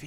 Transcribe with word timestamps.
Es 0.00 0.06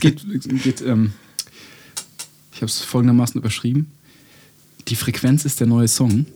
geht, 0.00 0.26
geht 0.64 0.80
ähm, 0.80 1.12
ich 2.50 2.56
habe 2.56 2.66
es 2.66 2.80
folgendermaßen 2.80 3.40
überschrieben. 3.40 3.92
Die 4.88 4.96
Frequenz 4.96 5.44
ist 5.44 5.60
der 5.60 5.68
neue 5.68 5.86
Song. 5.86 6.26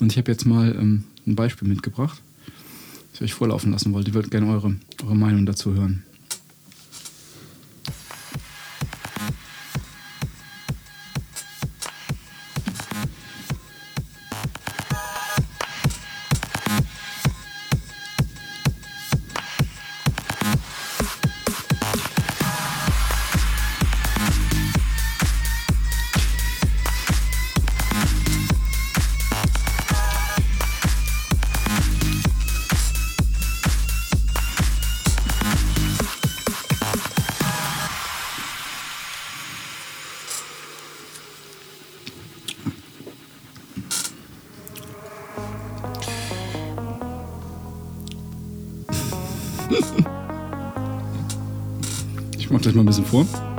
Und 0.00 0.12
ich 0.12 0.16
habe 0.16 0.32
jetzt 0.32 0.46
mal 0.46 0.74
ähm, 0.74 1.04
ein 1.26 1.36
Beispiel 1.36 1.68
mitgebracht, 1.68 2.22
ich 3.14 3.22
euch 3.22 3.34
vorlaufen 3.34 3.72
lassen 3.72 3.92
wollte. 3.92 4.08
Ich 4.10 4.14
würde 4.14 4.28
gerne 4.28 4.50
eure, 4.50 4.76
eure 5.02 5.16
Meinung 5.16 5.46
dazu 5.46 5.74
hören. 5.74 6.02
Mache 52.54 52.64
das 52.64 52.74
mal 52.74 52.82
ein 52.82 52.86
bisschen 52.86 53.04
vor. 53.04 53.53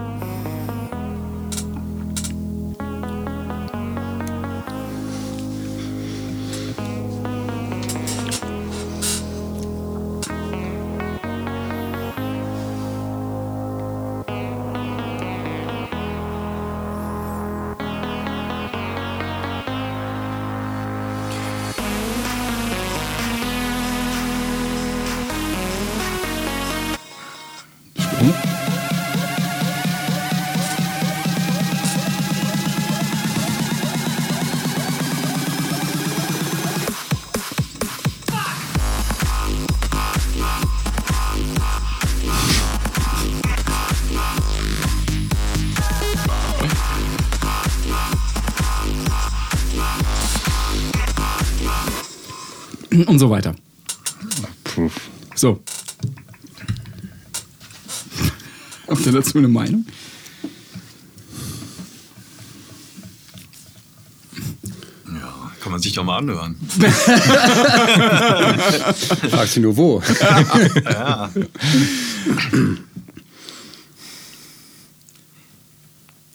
Und 53.16 53.20
so 53.20 53.30
weiter. 53.30 53.56
Puh. 54.66 54.92
So. 55.36 55.62
Habt 58.90 59.06
ihr 59.06 59.14
dazu 59.14 59.38
eine 59.38 59.48
Meinung? 59.48 59.86
Ja, 65.08 65.52
kann 65.62 65.72
man 65.72 65.82
sich 65.82 65.94
doch 65.94 66.04
mal 66.04 66.18
anhören. 66.18 66.58
Frag 69.30 69.48
sie 69.48 69.62
nur 69.62 69.78
wo. 69.78 70.04
Ja. 70.84 71.32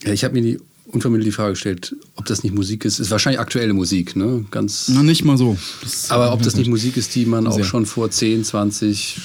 Ja, 0.02 0.12
ich 0.14 0.24
habe 0.24 0.32
mir 0.32 0.40
die 0.40 0.58
unvermittelt 0.92 1.26
die 1.26 1.32
Frage 1.32 1.52
gestellt, 1.52 1.94
ob 2.16 2.24
das 2.26 2.42
nicht 2.42 2.54
Musik 2.54 2.84
ist. 2.84 2.98
Ist 2.98 3.10
wahrscheinlich 3.10 3.40
aktuelle 3.40 3.72
Musik, 3.72 4.16
ne? 4.16 4.44
Ganz. 4.50 4.90
Na, 4.92 5.02
nicht 5.02 5.24
mal 5.24 5.36
so. 5.36 5.56
Das 5.82 6.10
Aber 6.10 6.32
ob 6.32 6.42
das 6.42 6.56
nicht 6.56 6.68
Musik 6.68 6.96
ist, 6.96 7.14
die 7.14 7.26
man 7.26 7.46
auch 7.46 7.54
Sehr. 7.54 7.64
schon 7.64 7.86
vor 7.86 8.10
10, 8.10 8.44
20, 8.44 9.18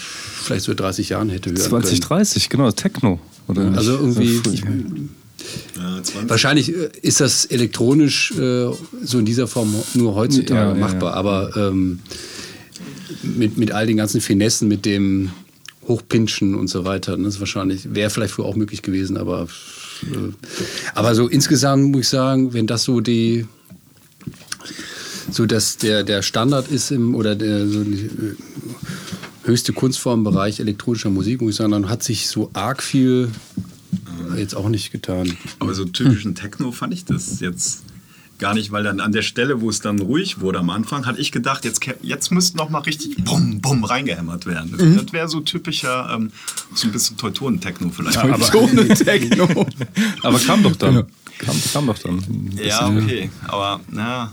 vielleicht 0.44 0.64
so 0.66 0.74
30 0.74 1.09
Jahren 1.09 1.30
hätte 1.30 1.50
hören 1.52 1.59
2030, 1.62 2.50
genau, 2.50 2.72
Techno. 2.72 3.20
Oder? 3.48 3.74
Also 3.76 3.94
irgendwie. 3.94 4.36
Ja, 4.36 4.52
Ich, 4.53 4.62
Ja, 5.76 6.02
20. 6.03 6.30
wahrscheinlich 6.30 6.70
äh, 6.76 6.90
ist 7.02 7.20
das 7.20 7.46
elektronisch 7.46 8.32
äh, 8.32 8.70
so 9.03 9.20
in 9.20 9.26
dieser 9.26 9.47
Form 9.47 9.76
nur 9.94 10.16
heutzutage 10.16 10.53
Ja, 10.70 10.74
ja, 10.74 10.80
machbar. 10.80 11.12
ja. 11.12 11.18
Aber 11.18 11.56
ähm, 11.56 12.00
mit, 13.22 13.58
mit 13.58 13.72
all 13.72 13.86
den 13.88 13.97
ganzen 13.97 14.22
Finessen, 14.22 14.68
mit 14.68 14.86
dem 14.86 15.32
Hochpinschen 15.88 16.56
und 16.56 16.68
so 16.68 16.86
weiter, 16.86 17.18
ne, 17.18 17.26
das 17.26 17.36
ist 17.36 17.40
wahrscheinlich, 17.40 17.94
wäre 17.94 18.09
vielleicht 18.09 18.34
früher 18.34 18.46
auch 18.46 18.56
möglich 18.56 18.82
gewesen, 18.82 19.18
aber, 19.18 19.47
aber 20.94 21.16
so 21.16 21.28
insgesamt 21.28 21.91
muss 21.91 22.01
ich 22.01 22.09
sagen, 22.09 22.53
wenn 22.53 22.67
das 22.67 22.83
so 22.83 23.01
die 23.01 23.45
so 25.31 25.45
dass 25.45 25.78
der, 25.78 26.03
der 26.03 26.22
Standard 26.22 26.69
ist 26.69 26.91
im 26.91 27.16
oder 27.16 27.35
der 27.35 27.67
so 27.67 27.81
äh, 27.81 28.35
höchste 29.44 29.73
Kunstform 29.73 30.19
im 30.19 30.23
Bereich 30.23 30.59
elektronischer 30.59 31.09
Musik, 31.09 31.41
muss 31.41 31.51
ich 31.51 31.57
sagen, 31.57 31.72
dann 31.72 31.89
hat 31.89 32.03
sich 32.03 32.28
so 32.28 32.50
arg 32.53 32.81
viel 32.81 33.29
jetzt 34.38 34.55
auch 34.55 34.69
nicht 34.69 34.91
getan. 34.91 35.38
Aber 35.59 35.73
so 35.73 35.85
typischen 35.85 36.35
Techno 36.35 36.72
fand 36.72 36.94
ich 36.94 37.05
das 37.05 37.39
jetzt 37.39 37.84
gar 38.40 38.53
nicht, 38.53 38.72
weil 38.72 38.84
dann 38.84 39.00
an 39.00 39.12
der 39.12 39.22
Stelle, 39.22 39.62
wo 39.62 39.69
es 39.69 39.79
dann 39.79 40.00
ruhig 40.00 40.40
wurde 40.41 40.59
am 40.59 40.69
Anfang, 40.69 41.06
hatte 41.06 41.19
ich 41.22 41.31
gedacht, 41.31 41.63
jetzt, 41.66 41.81
jetzt 42.01 42.31
müsste 42.31 42.57
noch 42.57 42.69
mal 42.69 42.79
richtig 42.79 43.23
bumm, 43.23 43.62
bumm 43.62 43.84
reingehämmert 43.84 44.46
werden. 44.46 44.73
Das, 44.78 45.03
das 45.06 45.13
wäre 45.13 45.28
so 45.29 45.40
typischer, 45.41 46.09
ähm, 46.13 46.31
so 46.73 46.88
ein 46.88 46.91
bisschen 46.91 47.18
Teutonen-Techno 47.18 47.90
vielleicht. 47.90 48.18
aber- 48.18 48.40
Teutonen 48.40 48.90
Techno. 48.90 49.47
Aber 50.23 50.40
kam 50.40 50.63
doch 50.63 50.75
dann. 50.75 50.94
Genau. 50.96 51.07
Kam, 51.40 51.56
kam 51.73 51.88
doch 51.88 52.00
dann. 52.00 52.51
Ja, 52.62 52.88
okay. 52.88 53.29
Aber, 53.47 53.79
na. 53.91 54.31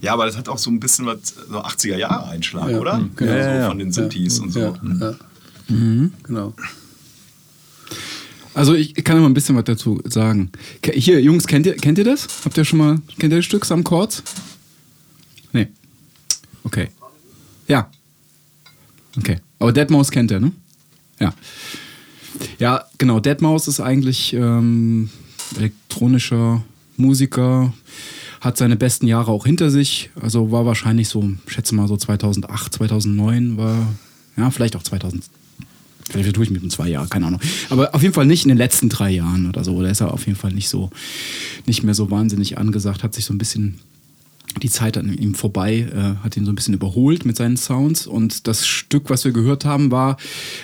Ja, 0.00 0.12
aber 0.12 0.26
das 0.26 0.36
hat 0.36 0.48
auch 0.48 0.58
so 0.58 0.70
ein 0.70 0.78
bisschen 0.78 1.06
was, 1.06 1.34
so 1.50 1.60
80er 1.60 1.96
Jahre 1.96 2.28
Einschlag, 2.28 2.70
Ja, 2.70 2.78
oder? 2.78 3.00
genau. 3.16 3.32
so 3.32 3.36
Ja, 3.38 3.54
ja, 3.58 3.68
von 3.68 3.78
den 3.78 3.90
Synthes 3.92 4.38
und 4.38 4.52
so. 4.52 4.60
Ja, 4.60 4.74
ja. 5.00 5.14
Genau. 6.22 6.54
Also 8.58 8.74
ich 8.74 8.92
kann 9.04 9.20
mal 9.20 9.26
ein 9.26 9.34
bisschen 9.34 9.54
was 9.54 9.62
dazu 9.62 10.02
sagen. 10.04 10.50
Hier, 10.82 11.22
Jungs, 11.22 11.46
kennt 11.46 11.64
ihr, 11.64 11.76
kennt 11.76 11.96
ihr 11.96 12.02
das? 12.02 12.26
Habt 12.44 12.58
ihr 12.58 12.64
schon 12.64 12.80
mal, 12.80 12.98
kennt 13.16 13.32
ihr 13.32 13.38
das 13.38 13.44
Stück 13.44 13.64
Some 13.64 13.84
Chords? 13.84 14.24
Nee. 15.52 15.68
Okay. 16.64 16.88
Ja. 17.68 17.88
Okay. 19.16 19.36
Aber 19.60 19.70
Deadmau5 19.70 20.10
kennt 20.10 20.32
ihr, 20.32 20.40
ne? 20.40 20.50
Ja. 21.20 21.32
Ja, 22.58 22.84
genau. 22.98 23.18
Deadmau5 23.18 23.68
ist 23.68 23.78
eigentlich 23.78 24.32
ähm, 24.32 25.08
elektronischer 25.56 26.64
Musiker, 26.96 27.72
hat 28.40 28.56
seine 28.56 28.74
besten 28.74 29.06
Jahre 29.06 29.30
auch 29.30 29.46
hinter 29.46 29.70
sich. 29.70 30.10
Also 30.20 30.50
war 30.50 30.66
wahrscheinlich 30.66 31.08
so, 31.08 31.30
schätze 31.46 31.76
mal 31.76 31.86
so 31.86 31.96
2008, 31.96 32.74
2009 32.74 33.56
war, 33.56 33.86
ja, 34.36 34.50
vielleicht 34.50 34.74
auch 34.74 34.82
2000. 34.82 35.22
Vielleicht 36.08 36.34
tue 36.34 36.44
ich 36.44 36.50
mit 36.50 36.62
um 36.62 36.70
zwei 36.70 36.88
Jahre, 36.88 37.08
keine 37.08 37.26
Ahnung. 37.26 37.40
Aber 37.68 37.94
auf 37.94 38.02
jeden 38.02 38.14
Fall 38.14 38.26
nicht 38.26 38.44
in 38.44 38.48
den 38.48 38.58
letzten 38.58 38.88
drei 38.88 39.10
Jahren 39.10 39.46
oder 39.46 39.62
so. 39.62 39.82
Da 39.82 39.88
ist 39.88 40.00
er 40.00 40.12
auf 40.12 40.26
jeden 40.26 40.38
Fall 40.38 40.52
nicht 40.52 40.68
so, 40.68 40.90
nicht 41.66 41.82
mehr 41.82 41.94
so 41.94 42.10
wahnsinnig 42.10 42.56
angesagt, 42.56 43.02
hat 43.02 43.14
sich 43.14 43.26
so 43.26 43.34
ein 43.34 43.38
bisschen 43.38 43.78
die 44.62 44.70
Zeit 44.70 44.96
an 44.96 45.12
ihm 45.12 45.34
vorbei, 45.34 45.86
äh, 45.92 46.24
hat 46.24 46.36
ihn 46.36 46.44
so 46.44 46.52
ein 46.52 46.54
bisschen 46.54 46.74
überholt 46.74 47.24
mit 47.24 47.36
seinen 47.36 47.56
Sounds. 47.56 48.06
Und 48.06 48.46
das 48.46 48.66
Stück, 48.66 49.10
was 49.10 49.24
wir 49.24 49.32
gehört 49.32 49.64
haben, 49.64 49.90
war 49.90 50.16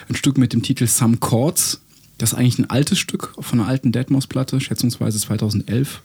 ein 0.09 0.17
Stück 0.17 0.39
mit 0.39 0.53
dem 0.53 0.63
Titel 0.63 0.87
Some 0.87 1.19
Chords. 1.19 1.81
Das 2.19 2.33
ist 2.33 2.39
eigentlich 2.39 2.59
ein 2.59 2.71
altes 2.71 2.99
Stück 2.99 3.35
von 3.39 3.61
einer 3.61 3.69
alten 3.69 3.93
Deadmau5-Platte, 3.93 4.61
schätzungsweise 4.61 5.19
2011. 5.19 6.01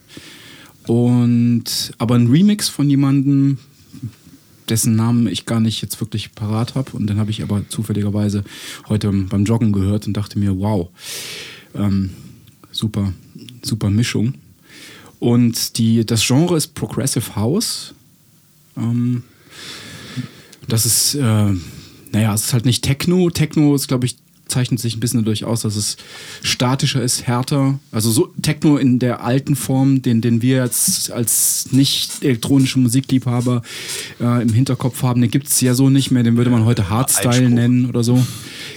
Und 0.87 1.93
aber 1.97 2.15
ein 2.15 2.27
Remix 2.27 2.67
von 2.67 2.89
jemandem, 2.89 3.57
dessen 4.69 4.95
Namen 4.95 5.27
ich 5.27 5.45
gar 5.45 5.59
nicht 5.59 5.81
jetzt 5.81 5.99
wirklich 5.99 6.33
parat 6.35 6.75
habe. 6.75 6.91
Und 6.91 7.07
den 7.07 7.19
habe 7.19 7.31
ich 7.31 7.43
aber 7.43 7.67
zufälligerweise 7.69 8.43
heute 8.87 9.11
beim 9.11 9.45
Joggen 9.45 9.71
gehört 9.71 10.07
und 10.07 10.13
dachte 10.13 10.39
mir, 10.39 10.57
wow, 10.57 10.89
ähm, 11.75 12.11
super, 12.71 13.13
super 13.61 13.89
Mischung. 13.89 14.35
Und 15.19 15.77
die, 15.77 16.05
das 16.05 16.25
Genre 16.25 16.55
ist 16.55 16.75
Progressive 16.75 17.35
House. 17.35 17.93
Ähm, 18.77 19.23
das 20.67 20.85
ist, 20.85 21.15
äh, 21.15 21.53
naja, 22.11 22.33
es 22.33 22.45
ist 22.45 22.53
halt 22.53 22.65
nicht 22.65 22.83
Techno. 22.83 23.29
Techno 23.29 23.75
ist, 23.75 23.87
glaube 23.87 24.05
ich, 24.05 24.17
zeichnet 24.49 24.79
sich 24.79 24.95
ein 24.97 24.99
bisschen 24.99 25.19
dadurch 25.21 25.45
aus, 25.45 25.61
dass 25.61 25.75
es 25.75 25.97
statischer 26.41 27.01
ist, 27.01 27.27
härter. 27.27 27.79
Also 27.91 28.11
so 28.11 28.33
Techno 28.41 28.77
in 28.77 28.99
der 28.99 29.23
alten 29.23 29.55
Form, 29.55 30.01
den, 30.01 30.21
den 30.21 30.41
wir 30.41 30.57
jetzt 30.57 31.11
als 31.11 31.67
nicht 31.71 32.23
elektronische 32.23 32.79
Musikliebhaber 32.79 33.61
äh, 34.19 34.41
im 34.41 34.53
Hinterkopf 34.53 35.01
haben, 35.03 35.21
den 35.21 35.31
gibt 35.31 35.47
es 35.47 35.61
ja 35.61 35.73
so 35.73 35.89
nicht 35.89 36.11
mehr. 36.11 36.23
Den 36.23 36.37
würde 36.37 36.49
man 36.49 36.65
heute 36.65 36.89
Hardstyle 36.89 37.49
nennen 37.49 37.85
oder 37.85 38.03
so. 38.03 38.23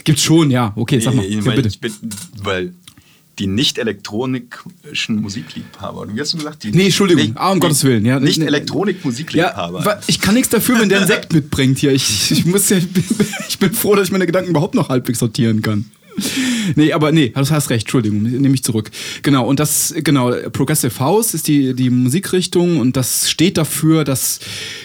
Gibt's 0.03 0.23
schon, 0.23 0.51
ja. 0.51 0.73
Okay, 0.75 0.99
sag 0.99 1.15
mal. 1.15 1.27
Nee, 1.27 1.35
Ja, 1.35 1.45
weil, 1.45 1.55
bitte. 1.57 1.69
ich 1.69 1.79
bin, 1.79 1.91
weil 2.41 2.73
die 3.39 3.47
nicht 3.47 3.77
elektronischen 3.77 5.21
Musikliebhaber, 5.21 6.07
wie 6.13 6.19
hast 6.19 6.33
du 6.33 6.37
gesagt? 6.37 6.63
Die, 6.63 6.71
Nee, 6.71 6.85
Entschuldigung. 6.85 7.33
Ah, 7.35 7.51
um 7.51 7.59
Gottes 7.59 7.83
Willen, 7.83 8.05
ja. 8.05 8.19
Nicht 8.19 8.37
Nee. 8.37 8.45
Elektronik-Musikliebhaber. 8.45 9.83
Ja, 9.83 9.99
ich 10.07 10.21
kann 10.21 10.35
nichts 10.35 10.49
dafür, 10.49 10.79
wenn 10.79 10.89
der 10.89 10.99
einen 10.99 11.07
Sekt 11.07 11.33
mitbringt 11.33 11.79
hier. 11.79 11.91
Ich, 11.93 12.31
ich, 12.31 12.45
muss 12.45 12.69
ja, 12.69 12.77
ich 13.49 13.59
bin 13.59 13.73
froh, 13.73 13.95
dass 13.95 14.07
ich 14.07 14.11
meine 14.11 14.25
Gedanken 14.25 14.51
überhaupt 14.51 14.75
noch 14.75 14.89
halbwegs 14.89 15.19
sortieren 15.19 15.61
kann. 15.61 15.85
Nee, 16.75 16.93
aber 16.93 17.11
nee, 17.11 17.31
das 17.33 17.51
hast 17.51 17.69
recht, 17.69 17.85
Entschuldigung, 17.85 18.21
nehme 18.21 18.53
ich 18.53 18.63
zurück. 18.63 18.91
Genau, 19.23 19.47
und 19.47 19.59
das, 19.59 19.93
genau, 19.97 20.31
Progressive 20.51 20.99
House 20.99 21.33
ist 21.33 21.47
die, 21.47 21.73
die 21.73 21.89
Musikrichtung 21.89 22.79
und 22.79 22.95
das 22.95 23.29
steht 23.29 23.57
dafür, 23.57 24.03
dass 24.03 24.39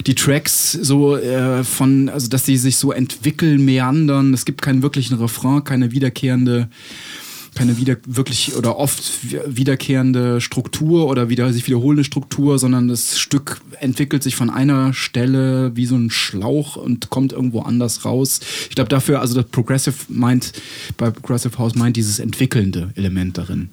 die 0.07 0.15
Tracks 0.15 0.73
so 0.73 1.17
äh, 1.17 1.65
von, 1.65 2.09
also 2.09 2.29
dass 2.29 2.45
die 2.45 2.57
sich 2.57 2.77
so 2.77 2.93
entwickeln, 2.93 3.65
meandern. 3.65 4.33
Es 4.33 4.45
gibt 4.45 4.63
keinen 4.63 4.83
wirklichen 4.83 5.19
Refrain, 5.19 5.65
keine 5.65 5.93
wiederkehrende 5.93 6.69
keine 7.59 7.77
wieder 7.77 7.97
wirklich 8.07 8.55
oder 8.57 8.77
oft 8.77 9.03
wiederkehrende 9.47 10.41
Struktur 10.41 11.09
oder 11.09 11.29
wieder 11.29 11.53
sich 11.53 11.67
wiederholende 11.67 12.05
Struktur, 12.05 12.57
sondern 12.57 12.87
das 12.87 13.19
Stück 13.19 13.61
entwickelt 13.81 14.23
sich 14.23 14.37
von 14.37 14.49
einer 14.49 14.95
Stelle 14.95 15.73
wie 15.75 15.85
so 15.85 15.97
ein 15.97 16.11
Schlauch 16.11 16.77
und 16.77 17.11
kommt 17.11 17.33
irgendwo 17.33 17.63
anders 17.63 18.05
raus. 18.05 18.39
Ich 18.69 18.77
glaube 18.77 18.89
dafür, 18.89 19.21
also 19.21 19.35
das 19.35 19.51
Progressive 19.51 19.97
meint, 20.09 20.53
bei 20.97 21.11
Progressive 21.11 21.59
House 21.59 21.75
meint 21.75 21.97
dieses 21.97 22.21
entwickelnde 22.21 22.93
Element 22.95 23.37
darin. 23.39 23.71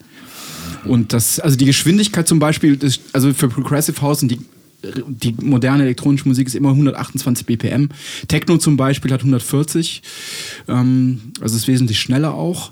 Und 0.85 1.13
das, 1.13 1.39
also 1.39 1.55
die 1.55 1.65
Geschwindigkeit 1.65 2.27
zum 2.27 2.39
Beispiel, 2.39 2.77
das, 2.77 2.99
also 3.13 3.33
für 3.33 3.49
Progressive 3.49 4.01
House 4.01 4.23
und 4.23 4.29
die 4.29 4.39
die 5.07 5.35
moderne 5.41 5.81
elektronische 5.81 6.27
Musik 6.27 6.45
ist 6.45 6.53
immer 6.53 6.69
128 6.69 7.47
BPM. 7.47 7.89
Techno 8.27 8.57
zum 8.57 8.77
Beispiel 8.77 9.11
hat 9.11 9.21
140. 9.21 10.03
Ähm, 10.67 11.21
also 11.41 11.55
ist 11.55 11.67
wesentlich 11.67 11.99
schneller 11.99 12.35
auch. 12.35 12.71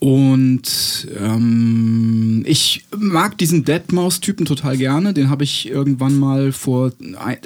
Und 0.00 1.08
ähm, 1.18 2.44
ich 2.46 2.84
mag 2.96 3.36
diesen 3.36 3.64
Deadmaus-Typen 3.64 4.46
total 4.46 4.76
gerne. 4.76 5.12
Den 5.12 5.28
habe 5.28 5.42
ich 5.42 5.68
irgendwann 5.68 6.16
mal 6.16 6.52
vor 6.52 6.92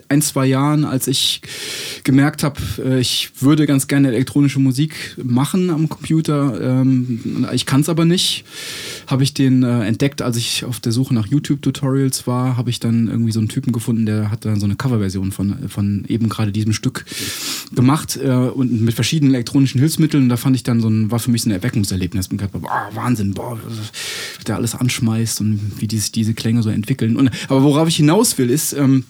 ein, 0.08 0.22
zwei 0.22 0.46
Jahren, 0.46 0.84
als 0.84 1.06
ich 1.06 1.40
gemerkt 2.04 2.43
habe, 2.43 2.60
äh, 2.84 3.00
ich 3.00 3.31
würde 3.40 3.66
ganz 3.66 3.88
gerne 3.88 4.08
elektronische 4.08 4.58
Musik 4.58 5.16
machen 5.22 5.70
am 5.70 5.88
Computer. 5.88 6.81
Ähm, 6.81 7.46
ich 7.52 7.64
kann 7.64 7.81
es 7.81 7.88
aber 7.88 8.04
nicht. 8.04 8.44
Habe 9.06 9.22
ich 9.22 9.32
den 9.32 9.62
äh, 9.62 9.84
entdeckt, 9.84 10.20
als 10.20 10.37
ich 10.37 10.64
auf 10.64 10.78
der 10.78 10.93
Suche 10.93 11.14
nach 11.14 11.26
YouTube-Tutorials 11.26 12.26
war, 12.26 12.58
habe 12.58 12.69
ich 12.69 12.81
dann 12.81 13.08
irgendwie 13.08 13.32
so 13.32 13.40
einen 13.40 13.49
Typen 13.49 13.72
gefunden, 13.72 14.04
der 14.04 14.31
hat 14.31 14.44
dann 14.44 14.60
so 14.60 14.66
eine 14.66 14.76
Coverversion 14.76 15.32
von, 15.32 15.69
von 15.69 16.04
eben 16.08 16.28
gerade 16.28 16.52
diesem 16.52 16.75
Stück 16.75 17.06
gemacht 17.75 18.19
äh, 18.22 18.31
und 18.31 18.82
mit 18.82 18.94
verschiedenen 18.94 19.34
elektronischen 19.34 19.81
Hilfsmitteln. 19.81 20.25
Und 20.25 20.28
da 20.28 20.37
fand 20.37 20.54
ich 20.56 20.64
dann 20.64 20.81
so 20.81 20.88
ein, 20.88 21.10
war 21.10 21.19
für 21.19 21.31
mich 21.31 21.43
so 21.43 21.49
ein 21.49 21.52
Erweckungserlebnis. 21.52 22.28
Und 22.42 22.52
gedacht, 22.52 22.62
boah, 22.62 22.90
Wahnsinn, 22.94 23.34
boah, 23.34 23.58
was 23.64 24.44
der 24.44 24.56
alles 24.56 24.74
anschmeißt 24.74 25.40
und 25.40 25.72
wie 25.78 25.86
die, 25.86 25.98
sich 25.98 26.12
diese 26.12 26.34
Klänge 26.34 26.62
so 26.62 26.70
entwickeln. 26.70 27.16
Und, 27.16 27.30
aber 27.48 27.62
worauf 27.62 27.88
ich 27.88 27.96
hinaus 27.96 28.38
will, 28.38 28.50
ist, 28.50 28.72
ähm, 28.72 29.04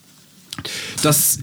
dass 1.02 1.38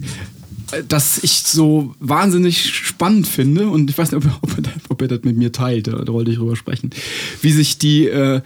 dass 0.86 1.18
ich 1.24 1.42
so 1.42 1.94
wahnsinnig 1.98 2.72
spannend 2.74 3.26
finde 3.26 3.68
und 3.68 3.90
ich 3.90 3.98
weiß 3.98 4.12
nicht, 4.12 4.24
ob, 4.24 4.42
ob, 4.42 4.68
ob 4.88 5.02
er 5.02 5.08
das 5.08 5.24
mit 5.24 5.36
mir 5.36 5.52
teilt, 5.52 5.88
da 5.88 6.06
wollte 6.06 6.30
ich 6.30 6.36
drüber 6.36 6.56
sprechen, 6.56 6.90
wie 7.42 7.50
sich 7.50 7.78
die 7.78 8.06
äh, 8.06 8.40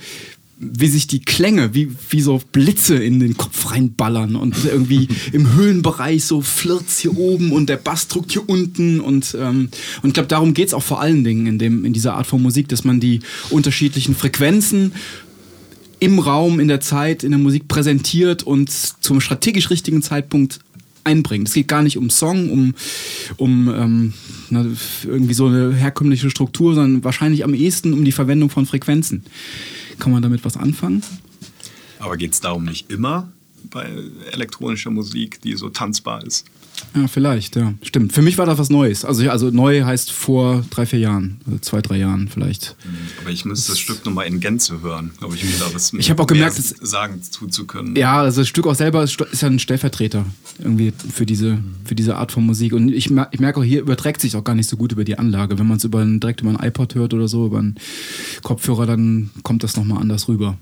wie 0.72 0.88
sich 0.88 1.06
die 1.06 1.20
Klänge, 1.20 1.74
wie, 1.74 1.90
wie 2.10 2.20
so 2.20 2.40
Blitze 2.52 2.96
in 2.96 3.20
den 3.20 3.36
Kopf 3.36 3.70
reinballern 3.70 4.36
und 4.36 4.56
irgendwie 4.64 5.08
im 5.32 5.54
Höhenbereich 5.54 6.24
so 6.24 6.40
flirt's 6.40 6.98
hier 6.98 7.16
oben 7.16 7.52
und 7.52 7.68
der 7.68 7.76
Bass 7.76 8.08
drückt 8.08 8.32
hier 8.32 8.48
unten 8.48 9.00
und, 9.00 9.36
ähm, 9.38 9.68
und 10.02 10.08
ich 10.08 10.14
glaube, 10.14 10.28
darum 10.28 10.54
geht's 10.54 10.74
auch 10.74 10.82
vor 10.82 11.00
allen 11.00 11.24
Dingen 11.24 11.46
in, 11.46 11.58
dem, 11.58 11.84
in 11.84 11.92
dieser 11.92 12.14
Art 12.14 12.26
von 12.26 12.42
Musik, 12.42 12.68
dass 12.68 12.84
man 12.84 13.00
die 13.00 13.20
unterschiedlichen 13.50 14.14
Frequenzen 14.14 14.92
im 16.00 16.18
Raum, 16.18 16.60
in 16.60 16.68
der 16.68 16.80
Zeit, 16.80 17.24
in 17.24 17.30
der 17.30 17.38
Musik 17.38 17.68
präsentiert 17.68 18.42
und 18.42 18.70
zum 18.70 19.20
strategisch 19.20 19.70
richtigen 19.70 20.02
Zeitpunkt 20.02 20.60
einbringt. 21.04 21.48
Es 21.48 21.54
geht 21.54 21.68
gar 21.68 21.82
nicht 21.82 21.96
um 21.98 22.10
Song, 22.10 22.50
um, 22.50 22.74
um 23.36 23.68
ähm, 23.68 24.12
na, 24.50 24.66
irgendwie 25.04 25.34
so 25.34 25.46
eine 25.46 25.74
herkömmliche 25.74 26.30
Struktur, 26.30 26.74
sondern 26.74 27.04
wahrscheinlich 27.04 27.44
am 27.44 27.54
ehesten 27.54 27.92
um 27.92 28.04
die 28.04 28.12
Verwendung 28.12 28.50
von 28.50 28.66
Frequenzen. 28.66 29.22
Kann 29.98 30.12
man 30.12 30.22
damit 30.22 30.44
was 30.44 30.56
anfangen? 30.56 31.02
Aber 31.98 32.16
geht 32.16 32.32
es 32.32 32.40
darum 32.40 32.64
nicht 32.64 32.90
immer 32.90 33.32
bei 33.70 33.90
elektronischer 34.32 34.90
Musik, 34.90 35.40
die 35.40 35.54
so 35.54 35.70
tanzbar 35.70 36.24
ist? 36.24 36.46
Ja, 36.94 37.08
vielleicht, 37.08 37.56
ja. 37.56 37.74
Stimmt. 37.82 38.12
Für 38.12 38.22
mich 38.22 38.38
war 38.38 38.46
das 38.46 38.58
was 38.58 38.70
Neues. 38.70 39.04
Also, 39.04 39.28
also 39.28 39.50
neu 39.50 39.82
heißt 39.82 40.12
vor 40.12 40.64
drei, 40.70 40.86
vier 40.86 41.00
Jahren, 41.00 41.40
also 41.46 41.58
zwei, 41.58 41.80
drei 41.82 41.96
Jahren 41.98 42.28
vielleicht. 42.28 42.76
Aber 43.20 43.30
ich 43.30 43.44
müsste 43.44 43.72
das 43.72 43.80
Stück 43.80 44.04
nochmal 44.04 44.26
in 44.26 44.38
Gänze 44.40 44.80
hören, 44.80 45.10
glaube 45.18 45.34
ich, 45.34 45.42
um 45.44 45.50
da 45.58 45.74
was 45.74 45.92
Ich 45.92 46.12
auch 46.12 46.26
gemerkt, 46.26 46.58
dass- 46.58 46.74
sagen 46.80 47.20
zu, 47.22 47.48
zu 47.48 47.66
können. 47.66 47.96
Ja, 47.96 48.18
also 48.22 48.40
das 48.42 48.48
Stück 48.48 48.66
auch 48.66 48.74
selber 48.76 49.02
ist 49.02 49.18
ja 49.40 49.48
ein 49.48 49.58
Stellvertreter 49.58 50.24
irgendwie 50.58 50.92
für 51.12 51.26
diese, 51.26 51.58
für 51.84 51.94
diese 51.96 52.16
Art 52.16 52.30
von 52.32 52.46
Musik. 52.46 52.72
Und 52.72 52.88
ich, 52.92 53.06
ich 53.30 53.40
merke 53.40 53.60
auch, 53.60 53.64
hier 53.64 53.80
überträgt 53.80 54.20
sich 54.20 54.36
auch 54.36 54.44
gar 54.44 54.54
nicht 54.54 54.68
so 54.68 54.76
gut 54.76 54.92
über 54.92 55.04
die 55.04 55.18
Anlage. 55.18 55.58
Wenn 55.58 55.66
man 55.66 55.78
es 55.78 55.84
über 55.84 56.04
direkt 56.04 56.42
über 56.42 56.50
ein 56.50 56.64
iPod 56.68 56.94
hört 56.94 57.12
oder 57.14 57.26
so, 57.28 57.46
über 57.46 57.58
einen 57.58 57.76
Kopfhörer, 58.42 58.86
dann 58.86 59.30
kommt 59.42 59.64
das 59.64 59.76
nochmal 59.76 60.00
anders 60.00 60.28
rüber. 60.28 60.56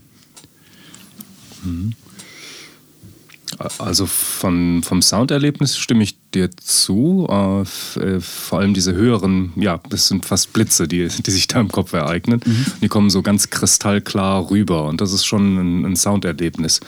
Also 3.79 4.07
von, 4.07 4.83
vom 4.83 5.03
Sounderlebnis 5.03 5.77
stimme 5.77 6.03
ich 6.03 6.17
dir 6.35 6.51
zu. 6.51 7.27
Äh, 7.29 8.01
äh, 8.01 8.21
vor 8.21 8.59
allem 8.59 8.75
diese 8.75 8.95
höheren, 8.95 9.53
ja, 9.57 9.81
das 9.89 10.09
sind 10.09 10.25
fast 10.25 10.53
Blitze, 10.53 10.89
die, 10.89 11.09
die 11.09 11.31
sich 11.31 11.47
da 11.49 11.61
im 11.61 11.69
Kopf 11.69 11.93
ereignen. 11.93 12.41
Die 12.81 12.89
kommen 12.89 13.11
so 13.11 13.23
ganz 13.23 13.51
kristallklar 13.51 14.51
rüber 14.51 14.85
und 14.85 15.01
das 15.01 15.13
ist 15.13 15.25
schon 15.25 15.57
ein, 15.57 15.85
ein 15.85 15.97
Sounderlebnis. 15.97 16.81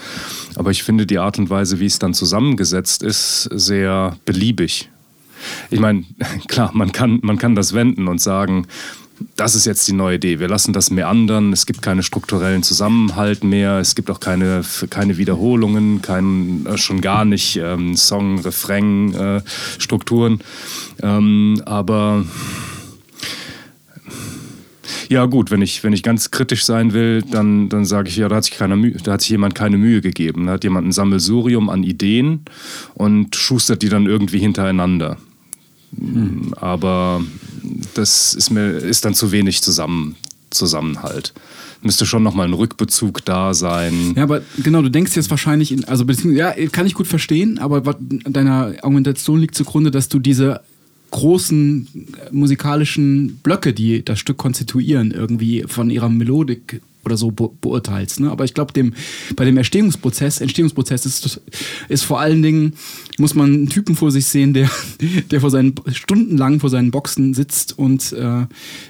Aber 0.55 0.71
ich 0.71 0.83
finde 0.83 1.05
die 1.05 1.19
Art 1.19 1.37
und 1.37 1.49
Weise, 1.49 1.79
wie 1.79 1.85
es 1.85 1.99
dann 1.99 2.13
zusammengesetzt 2.13 3.03
ist, 3.03 3.49
sehr 3.53 4.17
beliebig. 4.25 4.89
Ich 5.69 5.79
meine, 5.79 6.03
klar, 6.47 6.71
man 6.73 6.91
kann, 6.91 7.19
man 7.21 7.37
kann 7.37 7.55
das 7.55 7.73
wenden 7.73 8.07
und 8.07 8.21
sagen, 8.21 8.67
das 9.35 9.55
ist 9.55 9.65
jetzt 9.65 9.87
die 9.87 9.93
neue 9.93 10.15
Idee. 10.15 10.39
Wir 10.39 10.47
lassen 10.47 10.73
das 10.73 10.91
meandern. 10.91 11.53
Es 11.53 11.65
gibt 11.65 11.81
keine 11.81 12.03
strukturellen 12.03 12.63
Zusammenhalt 12.63 13.43
mehr. 13.43 13.79
Es 13.79 13.95
gibt 13.95 14.09
auch 14.09 14.19
keine, 14.19 14.61
keine 14.89 15.17
Wiederholungen, 15.17 16.01
kein, 16.01 16.65
äh, 16.65 16.77
schon 16.77 17.01
gar 17.01 17.25
nicht 17.25 17.57
ähm, 17.57 17.95
Song, 17.95 18.39
Refrain, 18.39 19.13
äh, 19.13 19.41
Strukturen. 19.77 20.39
Ähm, 21.01 21.61
aber 21.65 22.25
ja 25.09 25.25
gut, 25.25 25.51
wenn 25.51 25.61
ich, 25.61 25.83
wenn 25.83 25.93
ich 25.93 26.03
ganz 26.03 26.31
kritisch 26.31 26.65
sein 26.65 26.93
will, 26.93 27.21
dann, 27.21 27.69
dann 27.69 27.85
sage 27.85 28.09
ich, 28.09 28.17
ja, 28.17 28.27
da 28.27 28.37
hat, 28.37 28.45
sich 28.45 28.57
keiner 28.57 28.77
da 28.77 29.13
hat 29.13 29.21
sich 29.21 29.29
jemand 29.29 29.55
keine 29.55 29.77
Mühe 29.77 30.01
gegeben. 30.01 30.47
Da 30.47 30.53
hat 30.53 30.63
jemand 30.63 30.87
ein 30.87 30.91
Sammelsurium 30.91 31.69
an 31.69 31.83
Ideen 31.83 32.45
und 32.95 33.35
schustert 33.35 33.81
die 33.81 33.89
dann 33.89 34.05
irgendwie 34.05 34.39
hintereinander. 34.39 35.17
Aber 36.57 37.23
das 37.93 38.33
ist 38.33 38.49
mir 38.49 38.69
ist 38.71 39.05
dann 39.05 39.13
zu 39.13 39.31
wenig 39.31 39.61
zusammen, 39.61 40.15
Zusammenhalt. 40.49 41.33
Müsste 41.81 42.05
schon 42.05 42.23
nochmal 42.23 42.47
ein 42.47 42.53
Rückbezug 42.53 43.23
da 43.25 43.53
sein. 43.53 44.13
Ja, 44.15 44.23
aber 44.23 44.41
genau, 44.63 44.81
du 44.81 44.89
denkst 44.89 45.15
jetzt 45.15 45.29
wahrscheinlich, 45.29 45.71
in, 45.71 45.83
also 45.85 46.05
ja, 46.29 46.51
kann 46.71 46.87
ich 46.87 46.95
gut 46.95 47.07
verstehen, 47.07 47.59
aber 47.59 47.95
deiner 47.99 48.73
Argumentation 48.81 49.39
liegt 49.39 49.55
zugrunde, 49.55 49.91
dass 49.91 50.09
du 50.09 50.19
diese 50.19 50.61
großen 51.11 51.87
musikalischen 52.31 53.37
Blöcke, 53.43 53.73
die 53.73 54.03
das 54.03 54.19
Stück 54.19 54.37
konstituieren, 54.37 55.11
irgendwie 55.11 55.63
von 55.67 55.89
ihrer 55.89 56.09
Melodik 56.09 56.81
oder 57.05 57.17
so 57.17 57.31
be 57.31 57.49
beurteilst. 57.61 58.19
Ne? 58.19 58.31
Aber 58.31 58.43
ich 58.43 58.53
glaube, 58.53 58.73
bei 59.35 59.45
dem 59.45 59.57
Entstehungsprozess, 59.57 60.41
Entstehungsprozess 60.41 61.05
ist, 61.05 61.41
ist 61.87 62.03
vor 62.03 62.19
allen 62.19 62.41
Dingen, 62.41 62.73
muss 63.17 63.35
man 63.35 63.53
einen 63.53 63.69
Typen 63.69 63.95
vor 63.95 64.11
sich 64.11 64.25
sehen, 64.25 64.53
der, 64.53 64.69
der 65.31 65.41
vor 65.41 65.49
seinen 65.49 65.75
stundenlang 65.91 66.59
vor 66.59 66.69
seinen 66.69 66.91
Boxen 66.91 67.33
sitzt 67.33 67.77
und 67.77 68.11
äh, 68.13 68.45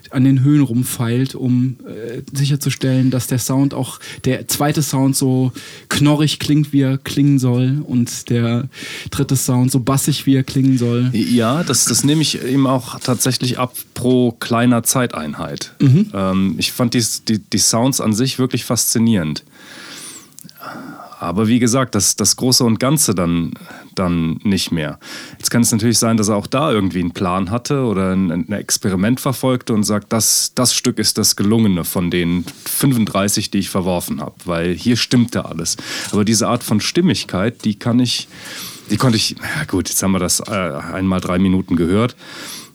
an 0.10 0.24
den 0.24 0.44
Höhen 0.44 0.62
rumfeilt, 0.62 1.36
um 1.36 1.78
äh, 1.86 2.22
sicherzustellen, 2.36 3.12
dass 3.12 3.28
der 3.28 3.40
Sound 3.40 3.74
auch, 3.74 4.00
der 4.24 4.48
zweite 4.48 4.82
Sound 4.82 5.16
so 5.16 5.52
knorrig 5.90 6.40
klingt, 6.40 6.74
wie 6.74 6.82
er 6.82 6.98
klingen 6.98 7.40
soll 7.40 7.84
und 7.86 8.30
der 8.30 8.70
dritte 9.12 9.36
Sound 9.36 9.72
so 9.72 9.80
bassig, 9.80 10.26
wie 10.26 10.36
er 10.36 10.44
klingen 10.44 10.78
soll. 10.78 11.10
Ja, 11.14 11.64
das, 11.64 11.86
das 11.86 12.04
nehme 12.04 12.22
ich 12.22 12.44
ihm 12.44 12.68
auch 12.68 13.00
tatsächlich 13.00 13.60
ab 13.60 13.76
pro 13.94 14.32
kleiner 14.32 14.84
Zeiteinheit. 14.84 15.74
Ähm, 16.14 16.56
ich 16.58 16.72
fand 16.72 16.94
die, 16.94 17.04
die, 17.28 17.40
die 17.40 17.58
Sounds 17.58 18.02
an 18.02 18.14
sich 18.14 18.40
wirklich 18.40 18.66
faszinierend. 18.66 19.44
Aber 21.20 21.48
wie 21.48 21.60
gesagt, 21.60 21.96
das, 21.96 22.16
das 22.16 22.36
Große 22.36 22.64
und 22.64 22.80
Ganze 22.80 23.16
dann, 23.16 23.54
dann 23.96 24.40
nicht 24.44 24.72
mehr. 24.72 25.00
Jetzt 25.38 25.50
kann 25.50 25.62
es 25.62 25.72
natürlich 25.72 25.98
sein, 25.98 26.18
dass 26.18 26.28
er 26.28 26.36
auch 26.36 26.48
da 26.48 26.72
irgendwie 26.72 27.00
einen 27.00 27.12
Plan 27.12 27.52
hatte 27.52 27.84
oder 27.84 28.14
ein, 28.14 28.32
ein 28.32 28.52
Experiment 28.52 29.20
verfolgte 29.20 29.74
und 29.74 29.84
sagt, 29.84 30.12
das, 30.12 30.52
das 30.56 30.74
Stück 30.74 31.00
ist 31.00 31.18
das 31.18 31.36
Gelungene 31.36 31.84
von 31.84 32.12
den 32.12 32.46
35, 32.66 33.52
die 33.52 33.60
ich 33.60 33.70
verworfen 33.70 34.22
habe, 34.22 34.36
weil 34.46 34.74
hier 34.74 34.98
stimmte 34.98 35.46
alles. 35.46 35.78
Aber 36.12 36.26
diese 36.26 36.48
Art 36.48 36.64
von 36.64 36.82
Stimmigkeit, 36.82 37.64
die 37.64 37.80
kann 37.80 38.00
ich, 38.00 38.28
die 38.90 38.98
konnte 38.98 39.18
ich, 39.18 39.32
ja 39.32 39.64
gut, 39.68 39.90
jetzt 39.90 40.02
haben 40.04 40.12
wir 40.12 40.20
das 40.20 40.42
äh, 40.42 40.52
einmal 40.52 41.22
drei 41.22 41.40
Minuten 41.40 41.76
gehört. 41.76 42.16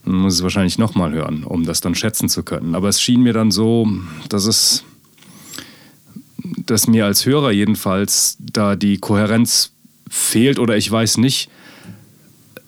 Man 0.05 0.17
muss 0.17 0.35
es 0.35 0.43
wahrscheinlich 0.43 0.79
nochmal 0.79 1.13
hören, 1.13 1.45
um 1.45 1.65
das 1.65 1.83
dann 1.83 1.95
schätzen 1.95 2.31
zu 2.31 2.43
können. 2.43 2.75
Aber 2.75 2.89
es 2.89 3.03
schien 3.03 3.23
mir 3.23 3.35
dann 3.35 3.51
so, 3.51 3.87
dass 4.31 4.47
es 4.47 4.85
dass 6.71 6.87
mir 6.87 7.05
als 7.05 7.27
Hörer 7.27 7.51
jedenfalls 7.51 8.37
da 8.39 8.77
die 8.77 8.99
Kohärenz 8.99 9.73
fehlt 10.09 10.59
oder 10.59 10.77
ich 10.77 10.91
weiß 10.91 11.19
nicht, 11.19 11.51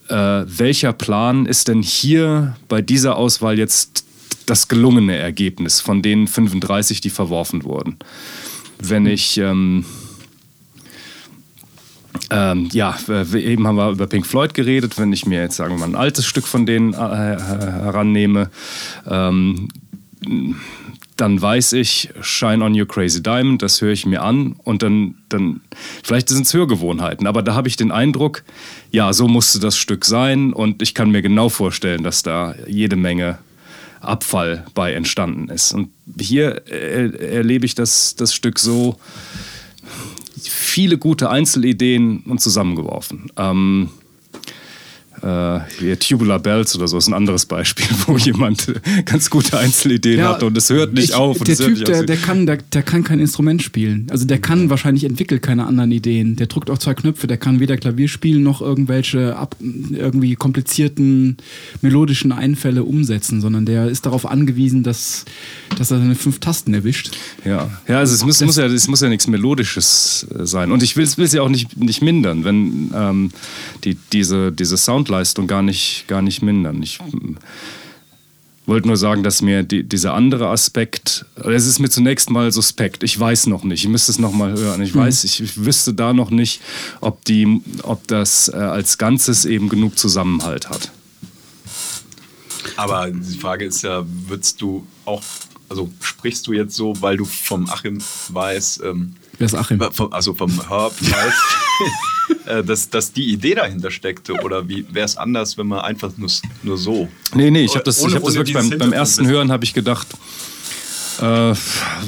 äh, 0.09 0.15
welcher 0.15 0.93
Plan 0.93 1.47
ist 1.47 1.69
denn 1.69 1.83
hier 1.83 2.57
bei 2.69 2.83
dieser 2.83 3.17
Auswahl 3.17 3.59
jetzt 3.59 4.05
das 4.47 4.69
gelungene 4.69 5.17
Ergebnis 5.17 5.81
von 5.81 6.03
den 6.03 6.27
35, 6.27 7.01
die 7.01 7.11
verworfen 7.11 7.65
wurden. 7.65 7.97
Wenn 8.81 9.07
ich 9.07 9.39
ähm, 9.39 9.85
ähm, 12.31 12.69
ja, 12.73 12.97
eben 13.35 13.67
haben 13.67 13.77
wir 13.77 13.91
über 13.91 14.07
Pink 14.07 14.27
Floyd 14.27 14.55
geredet. 14.55 14.99
Wenn 14.99 15.13
ich 15.13 15.27
mir 15.27 15.41
jetzt 15.41 15.57
sagen 15.57 15.75
wir 15.75 15.79
mal 15.79 15.87
ein 15.87 15.95
altes 15.95 16.27
Stück 16.27 16.47
von 16.47 16.67
denen 16.67 16.93
äh, 16.93 16.97
herannehme, 16.97 18.51
ähm, 19.09 19.69
dann 21.23 21.41
weiß 21.41 21.75
ich, 21.75 22.09
Shine 22.21 22.65
on 22.65 22.75
Your 22.79 22.89
Crazy 22.89 23.23
Diamond, 23.23 23.63
das 23.63 23.81
höre 23.81 23.93
ich 23.93 24.07
mir 24.07 24.23
an 24.23 24.57
und 24.65 24.83
dann, 24.83 25.15
dann 25.29 25.61
vielleicht 26.03 26.29
sind 26.29 26.45
es 26.45 26.53
Hörgewohnheiten, 26.53 27.29
aber 27.29 27.43
da 27.43 27.55
habe 27.55 27.69
ich 27.69 27.77
den 27.77 27.93
Eindruck, 27.93 28.43
ja, 28.91 29.13
so 29.13 29.29
musste 29.29 29.61
das 29.61 29.77
Stück 29.77 30.05
sein 30.05 30.53
und 30.53 30.83
ich 30.83 30.95
kann 30.95 31.13
mir 31.13 31.23
genau 31.23 31.49
vorstellen, 31.49 32.03
dass 32.03 32.25
da 32.25 32.57
jede 32.67 32.97
Menge 32.97 33.39
Abfall 34.01 34.67
bei 34.75 34.95
entstanden 34.95 35.49
ist. 35.49 35.73
Und 35.73 35.91
hier 36.19 36.67
erlebe 36.67 37.67
ich 37.67 37.77
das, 37.77 38.17
das 38.17 38.35
Stück 38.35 38.59
so, 38.59 38.97
viele 40.43 40.99
gute 40.99 41.31
Einzelideen 41.31 42.25
und 42.27 42.41
zusammengeworfen. 42.41 43.31
Ähm, 43.37 43.91
äh, 45.23 45.97
Tubular 45.97 46.39
Bells 46.39 46.75
oder 46.77 46.89
so 46.89 46.99
ist 46.99 47.07
ein 47.09 47.15
anderes 47.15 47.47
Beispiel, 47.47 47.87
wo 48.07 48.17
jemand 48.17 48.73
ganz 49.05 49.31
gute 49.31 49.59
Einzelideen 49.59 50.19
ja, 50.19 50.31
hat 50.31 50.43
und 50.43 50.57
es 50.59 50.71
hört 50.71 50.95
nicht 50.95 51.11
ich, 51.11 51.15
auf. 51.15 51.39
der 51.39 51.57
Typ, 51.57 51.85
der, 51.85 52.05
der, 52.05 52.17
kann, 52.17 52.47
der, 52.47 52.57
der, 52.57 52.83
kann 52.83 53.05
kein 53.05 53.21
Instrument 53.21 53.63
spielen. 53.63 54.07
Also 54.11 54.27
der 54.27 54.39
kann 54.39 54.71
wahrscheinlich 54.71 55.05
entwickelt 55.05 55.43
keine 55.43 55.67
anderen 55.67 55.93
Ideen. 55.93 56.37
Der 56.37 56.49
drückt 56.49 56.71
auch 56.71 56.79
zwei 56.79 56.95
Knöpfe, 56.95 57.27
der 57.27 57.37
kann 57.37 57.61
weder 57.61 57.77
Klavier 57.77 58.09
spielen 58.09 58.43
noch 58.43 58.61
irgendwelche 58.61 59.37
ab, 59.37 59.57
irgendwie 59.61 60.35
komplizierten 60.35 61.37
melodischen 61.83 62.33
Einfälle 62.33 62.83
umsetzen, 62.83 63.41
sondern 63.41 63.65
der 63.65 63.87
ist 63.89 64.07
darauf 64.07 64.27
angewiesen, 64.27 64.83
dass, 64.83 65.25
dass 65.79 65.91
er 65.91 65.99
seine 65.99 66.17
fünf 66.17 66.41
Tasten 66.41 66.75
erwischt. 66.75 67.13
Ja, 67.45 67.71
ja 67.87 67.99
also 67.99 68.15
es 68.15 68.25
muss, 68.25 68.41
muss 68.41 68.57
ja, 68.57 68.67
es 68.67 68.89
muss 68.89 69.01
ja 69.01 69.09
nichts 69.09 69.29
Melodisches 69.29 70.27
äh, 70.37 70.47
sein. 70.47 70.73
Und 70.73 70.83
ich 70.83 70.97
will 70.97 71.05
es 71.05 71.33
ja 71.33 71.43
auch 71.43 71.49
nicht, 71.49 71.77
nicht 71.77 72.03
mindern, 72.03 72.45
wenn 72.45 72.91
ähm, 72.95 73.31
die, 73.85 73.97
diese, 74.13 74.51
diese 74.51 74.77
Sound 74.77 75.12
Leistung 75.13 75.47
gar 75.47 75.63
nicht, 75.63 76.07
gar 76.09 76.23
nicht 76.23 76.43
mindern. 76.43 76.83
Ich 76.83 76.99
hm, 76.99 77.37
wollte 78.67 78.89
nur 78.89 78.97
sagen, 78.97 79.23
dass 79.23 79.43
mir 79.43 79.63
die, 79.63 79.83
dieser 79.83 80.15
andere 80.15 80.49
Aspekt, 80.49 81.27
es 81.37 81.67
ist 81.67 81.79
mir 81.79 81.91
zunächst 81.91 82.31
mal 82.31 82.51
suspekt. 82.53 83.03
Ich 83.03 83.19
weiß 83.19 83.47
noch 83.47 83.65
nicht. 83.65 83.85
Ich 83.85 83.91
müsste 83.91 84.13
es 84.13 84.19
noch 84.19 84.33
mal 84.33 84.53
hören. 84.53 84.83
Ich 84.83 84.95
mhm. 84.95 85.01
weiß, 85.01 85.25
ich, 85.25 85.41
ich, 85.41 85.65
wüsste 85.65 85.95
da 85.95 86.13
noch 86.13 86.31
nicht, 86.31 86.61
ob, 87.01 87.25
die, 87.25 87.61
ob 87.83 88.07
das 88.09 88.49
äh, 88.49 88.57
als 88.57 88.99
Ganzes 88.99 89.45
eben 89.45 89.69
genug 89.69 89.99
Zusammenhalt 89.99 90.71
hat. 90.71 90.91
Aber 92.77 93.11
die 93.11 93.39
Frage 93.39 93.65
ist 93.65 93.83
ja, 93.83 94.05
würdest 94.29 94.61
du 94.63 94.87
auch, 95.05 95.23
also 95.69 95.91
sprichst 96.01 96.47
du 96.47 96.53
jetzt 96.53 96.75
so, 96.75 97.01
weil 97.01 97.17
du 97.17 97.25
vom 97.25 97.69
Achim 97.69 97.99
weißt, 98.29 98.83
ähm, 98.85 99.17
Wer 99.39 99.47
ist 99.47 99.55
Achim? 99.55 99.81
Also 100.11 100.35
vom 100.35 100.51
Herb 100.69 100.93
weißt, 101.01 101.39
Äh, 102.47 102.63
dass, 102.65 102.89
dass 102.89 103.13
die 103.13 103.33
Idee 103.33 103.55
dahinter 103.55 103.91
steckte? 103.91 104.35
Oder 104.35 104.69
wie 104.69 104.85
wäre 104.93 105.05
es 105.05 105.17
anders, 105.17 105.57
wenn 105.59 105.67
man 105.67 105.81
einfach 105.81 106.11
nur, 106.17 106.31
nur 106.63 106.79
so? 106.79 107.09
Nee, 107.35 107.51
nee, 107.51 107.65
ich 107.65 107.75
habe 107.75 107.85
das, 107.85 108.01
ohne, 108.03 108.11
ich 108.11 108.17
hab 108.17 108.25
das 108.25 108.35
wirklich 108.35 108.57
beim, 108.57 108.79
beim 108.79 108.93
ersten 108.93 109.27
Hören 109.27 109.53
habe 109.53 109.65
ich 109.65 109.75
gedacht, 109.75 110.09
äh, 111.23 111.55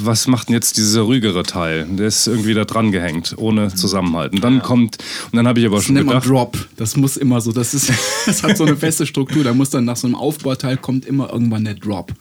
was 0.03 0.27
macht 0.27 0.49
denn 0.49 0.55
jetzt 0.55 0.77
dieser 0.77 1.01
ruhigere 1.01 1.43
Teil? 1.43 1.87
Der 1.89 2.07
ist 2.07 2.27
irgendwie 2.27 2.53
da 2.53 2.65
dran 2.65 2.91
gehängt, 2.91 3.33
ohne 3.37 3.73
Zusammenhalt. 3.73 4.33
Und 4.33 4.43
dann 4.43 4.55
ja. 4.55 4.59
kommt, 4.59 4.97
und 5.31 5.37
dann 5.37 5.47
habe 5.47 5.59
ich 5.59 5.65
aber 5.65 5.77
das 5.77 5.85
schon 5.85 5.95
gedacht. 5.95 6.27
Drop, 6.27 6.57
das 6.75 6.97
muss 6.97 7.15
immer 7.15 7.39
so, 7.39 7.51
das 7.51 7.73
ist, 7.73 7.91
das 8.25 8.43
hat 8.43 8.57
so 8.57 8.65
eine 8.65 8.75
feste 8.75 9.05
Struktur, 9.05 9.43
da 9.43 9.53
muss 9.53 9.69
dann 9.69 9.85
nach 9.85 9.95
so 9.95 10.07
einem 10.07 10.15
Aufbauteil 10.15 10.77
kommt 10.77 11.05
immer 11.05 11.31
irgendwann 11.31 11.63
der 11.63 11.75
Drop. 11.75 12.11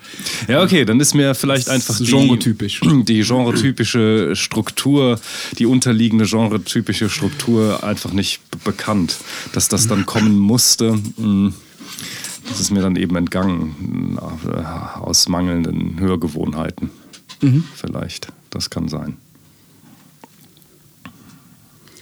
Ja, 0.46 0.62
okay, 0.62 0.84
dann 0.84 1.00
ist 1.00 1.14
mir 1.14 1.34
vielleicht 1.34 1.68
einfach 1.68 1.98
die, 1.98 2.06
genretypisch. 2.06 2.80
die 3.08 3.22
genretypische 3.22 4.36
Struktur, 4.36 5.18
die 5.58 5.66
unterliegende 5.66 6.26
genretypische 6.26 7.10
Struktur 7.10 7.82
einfach 7.82 8.12
nicht 8.12 8.40
bekannt, 8.62 9.16
dass 9.52 9.68
das 9.68 9.88
dann 9.88 10.06
kommen 10.06 10.38
musste. 10.38 10.92
Mh 10.92 11.02
hm. 11.16 11.54
Das 12.48 12.60
ist 12.60 12.70
mir 12.70 12.82
dann 12.82 12.96
eben 12.96 13.16
entgangen 13.16 14.18
äh, 14.46 14.98
aus 14.98 15.28
mangelnden 15.28 15.98
Hörgewohnheiten. 15.98 16.90
Mhm. 17.40 17.64
Vielleicht, 17.74 18.28
das 18.50 18.70
kann 18.70 18.88
sein. 18.88 19.16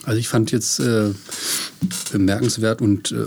Also 0.05 0.19
ich 0.19 0.29
fand 0.29 0.51
jetzt 0.51 0.81
äh, 0.81 1.13
bemerkenswert 2.11 2.83
und 2.83 3.13
äh, 3.13 3.27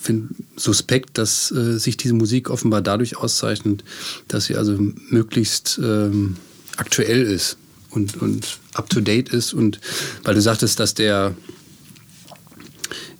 finde 0.00 0.34
suspekt, 0.56 1.16
dass 1.16 1.52
äh, 1.52 1.78
sich 1.78 1.96
diese 1.96 2.14
Musik 2.14 2.50
offenbar 2.50 2.82
dadurch 2.82 3.16
auszeichnet, 3.16 3.84
dass 4.26 4.46
sie 4.46 4.56
also 4.56 4.76
möglichst 5.10 5.80
ähm, 5.82 6.36
aktuell 6.76 7.22
ist 7.22 7.56
und, 7.90 8.20
und 8.20 8.58
up 8.74 8.90
to 8.90 9.00
date 9.00 9.28
ist. 9.28 9.52
Und 9.52 9.80
weil 10.24 10.34
du 10.34 10.40
sagtest, 10.40 10.80
dass 10.80 10.94
der, 10.94 11.36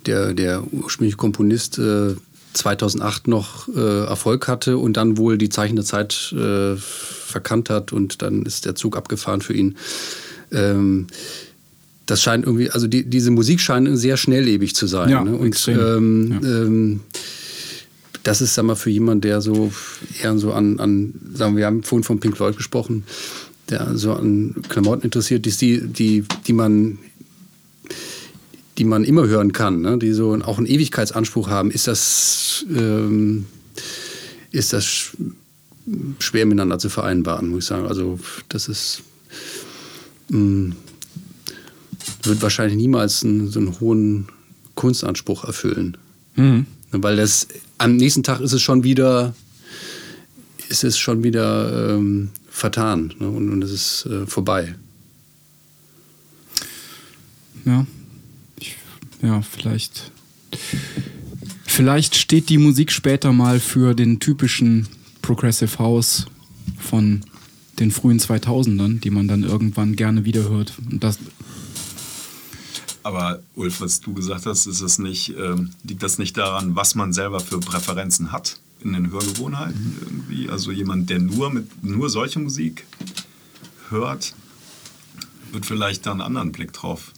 der, 0.05 0.33
der 0.33 0.73
ursprüngliche 0.73 1.17
Komponist 1.17 1.77
äh, 1.77 2.15
2008 2.53 3.27
noch 3.27 3.67
äh, 3.69 4.05
Erfolg 4.05 4.47
hatte 4.47 4.77
und 4.77 4.97
dann 4.97 5.17
wohl 5.17 5.37
die 5.37 5.49
Zeichen 5.49 5.75
der 5.75 5.85
Zeit 5.85 6.33
äh, 6.33 6.75
verkannt 6.77 7.69
hat 7.69 7.93
und 7.93 8.21
dann 8.21 8.43
ist 8.43 8.65
der 8.65 8.75
Zug 8.75 8.97
abgefahren 8.97 9.41
für 9.41 9.53
ihn. 9.53 9.77
Ähm, 10.51 11.07
das 12.05 12.21
scheint 12.21 12.45
irgendwie, 12.45 12.69
also 12.69 12.87
die, 12.87 13.05
diese 13.05 13.31
Musik 13.31 13.61
scheint 13.61 13.87
sehr 13.97 14.17
schnelllebig 14.17 14.75
zu 14.75 14.87
sein. 14.87 15.09
Ja, 15.09 15.23
ne? 15.23 15.35
Und 15.35 15.47
extrem. 15.47 15.79
Ähm, 15.79 16.39
ja. 16.41 16.49
ähm, 16.49 16.99
das 18.23 18.41
ist, 18.41 18.53
sag 18.53 18.65
mal, 18.65 18.75
für 18.75 18.89
jemanden, 18.89 19.21
der 19.21 19.41
so 19.41 19.71
eher 20.21 20.37
so 20.37 20.53
an, 20.53 20.79
an, 20.79 21.13
sagen 21.33 21.55
wir, 21.55 21.61
wir 21.61 21.65
haben 21.65 21.83
vorhin 21.83 22.03
von 22.03 22.19
Pink 22.19 22.37
Floyd 22.37 22.55
gesprochen, 22.55 23.03
der 23.69 23.97
so 23.97 24.13
an 24.13 24.55
Klamotten 24.69 25.03
interessiert 25.03 25.47
ist, 25.47 25.61
die, 25.61 25.87
die, 25.87 26.25
die 26.45 26.53
man 26.53 26.99
die 28.81 28.85
man 28.85 29.03
immer 29.03 29.27
hören 29.27 29.53
kann, 29.53 29.81
ne? 29.81 29.99
die 29.99 30.11
so 30.11 30.33
auch 30.41 30.57
einen 30.57 30.65
Ewigkeitsanspruch 30.65 31.49
haben, 31.49 31.69
ist 31.69 31.85
das, 31.85 32.65
ähm, 32.75 33.45
ist 34.49 34.73
das 34.73 35.11
schwer 36.17 36.47
miteinander 36.47 36.79
zu 36.79 36.89
vereinbaren, 36.89 37.49
muss 37.49 37.65
ich 37.65 37.65
sagen. 37.65 37.85
Also 37.85 38.19
das 38.49 38.67
ist 38.67 39.03
mh, 40.29 40.39
mm, 40.39 40.75
wird 42.23 42.41
wahrscheinlich 42.41 42.75
niemals 42.75 43.23
einen, 43.23 43.51
so 43.51 43.59
einen 43.59 43.79
hohen 43.79 44.29
Kunstanspruch 44.73 45.43
erfüllen. 45.43 45.95
Mhm. 46.35 46.65
Weil 46.89 47.17
das 47.17 47.49
am 47.77 47.97
nächsten 47.97 48.23
Tag 48.23 48.39
ist 48.41 48.53
es 48.53 48.63
schon 48.63 48.83
wieder, 48.83 49.35
ist 50.69 50.83
es 50.83 50.97
schon 50.97 51.23
wieder 51.23 51.91
ähm, 51.91 52.29
vertan 52.49 53.13
ne? 53.19 53.29
und, 53.29 53.51
und 53.51 53.63
es 53.63 53.71
ist 53.71 54.07
äh, 54.07 54.25
vorbei. 54.25 54.73
Ja, 57.63 57.85
ja, 59.21 59.41
vielleicht. 59.41 60.11
Vielleicht 61.65 62.15
steht 62.15 62.49
die 62.49 62.57
Musik 62.57 62.91
später 62.91 63.31
mal 63.31 63.59
für 63.59 63.93
den 63.93 64.19
typischen 64.19 64.87
Progressive 65.21 65.79
House 65.79 66.25
von 66.77 67.21
den 67.79 67.91
frühen 67.91 68.19
2000ern, 68.19 68.99
die 68.99 69.09
man 69.09 69.27
dann 69.27 69.43
irgendwann 69.43 69.95
gerne 69.95 70.25
wiederhört. 70.25 70.73
Und 70.91 71.03
das 71.03 71.17
aber 73.03 73.39
Ulf, 73.55 73.81
was 73.81 73.99
du 73.99 74.13
gesagt 74.13 74.45
hast, 74.45 74.67
ist 74.67 74.81
es 74.81 74.99
nicht, 74.99 75.35
ähm, 75.35 75.71
liegt 75.83 76.03
das 76.03 76.17
nicht 76.17 76.37
daran, 76.37 76.75
was 76.75 76.93
man 76.95 77.13
selber 77.13 77.39
für 77.39 77.59
Präferenzen 77.59 78.31
hat 78.31 78.59
in 78.79 78.93
den 78.93 79.11
Hörgewohnheiten? 79.11 79.97
Irgendwie? 80.01 80.49
Also 80.49 80.71
jemand, 80.71 81.09
der 81.09 81.19
nur 81.19 81.49
mit 81.49 81.83
nur 81.83 82.09
solche 82.09 82.39
Musik 82.39 82.85
hört, 83.89 84.35
wird 85.51 85.65
vielleicht 85.65 86.05
da 86.05 86.11
einen 86.11 86.21
anderen 86.21 86.51
Blick 86.51 86.73
drauf 86.73 87.11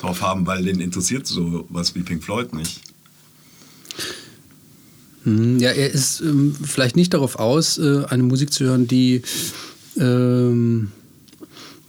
drauf 0.00 0.22
haben, 0.22 0.46
weil 0.46 0.64
den 0.64 0.80
interessiert 0.80 1.26
so 1.26 1.66
was 1.68 1.94
wie 1.94 2.00
Pink 2.00 2.24
Floyd 2.24 2.54
nicht. 2.54 2.80
Hm, 5.24 5.58
ja, 5.58 5.70
er 5.70 5.90
ist 5.90 6.20
ähm, 6.20 6.56
vielleicht 6.62 6.96
nicht 6.96 7.12
darauf 7.12 7.36
aus, 7.36 7.78
äh, 7.78 8.04
eine 8.08 8.22
Musik 8.22 8.52
zu 8.52 8.64
hören, 8.64 8.86
die 8.86 9.22
ähm, 9.98 10.92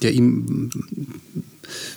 der 0.02 0.14
ihm 0.14 0.70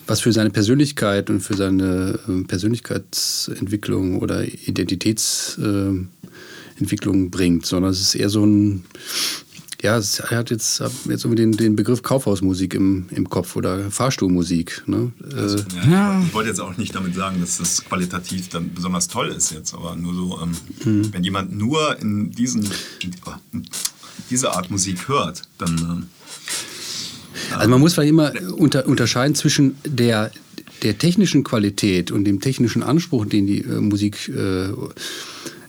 was 0.06 0.20
für 0.20 0.32
seine 0.32 0.50
Persönlichkeit 0.50 1.30
und 1.30 1.40
für 1.40 1.56
seine 1.56 2.20
äh, 2.28 2.42
Persönlichkeitsentwicklung 2.44 4.20
oder 4.20 4.44
Identitätsentwicklung 4.44 7.26
äh, 7.26 7.30
bringt, 7.30 7.66
sondern 7.66 7.90
es 7.92 8.00
ist 8.00 8.14
eher 8.14 8.30
so 8.30 8.44
ein 8.44 8.84
ja, 9.84 10.00
er 10.30 10.38
hat 10.38 10.50
jetzt, 10.50 10.80
jetzt 10.80 11.24
irgendwie 11.24 11.34
den, 11.34 11.52
den 11.52 11.76
Begriff 11.76 12.00
Kaufhausmusik 12.00 12.72
im, 12.72 13.04
im 13.10 13.28
Kopf 13.28 13.54
oder 13.54 13.90
Fahrstuhlmusik. 13.90 14.82
Ne? 14.86 15.12
Also, 15.36 15.58
ja, 15.58 15.90
ja. 15.90 16.22
Ich 16.26 16.32
wollte 16.32 16.48
jetzt 16.48 16.60
auch 16.60 16.78
nicht 16.78 16.94
damit 16.94 17.14
sagen, 17.14 17.38
dass 17.42 17.58
das 17.58 17.84
qualitativ 17.84 18.48
dann 18.48 18.72
besonders 18.72 19.08
toll 19.08 19.28
ist 19.28 19.52
jetzt, 19.52 19.74
aber 19.74 19.94
nur 19.94 20.14
so, 20.14 20.40
ähm, 20.42 20.56
mhm. 20.84 21.12
wenn 21.12 21.22
jemand 21.22 21.54
nur 21.54 22.00
in 22.00 22.30
diesen, 22.30 22.64
in 23.02 23.14
diese 24.30 24.54
Art 24.54 24.70
Musik 24.70 25.06
hört, 25.06 25.42
dann. 25.58 25.76
Ähm, 25.78 26.06
also 27.54 27.68
man 27.68 27.78
muss 27.78 27.92
vielleicht 27.92 28.10
immer 28.10 28.32
unter, 28.56 28.86
unterscheiden 28.86 29.34
zwischen 29.34 29.76
der, 29.84 30.30
der 30.82 30.96
technischen 30.96 31.44
Qualität 31.44 32.10
und 32.10 32.24
dem 32.24 32.40
technischen 32.40 32.82
Anspruch, 32.82 33.26
den 33.26 33.46
die 33.46 33.60
äh, 33.60 33.80
Musik 33.80 34.30
äh, 34.30 34.68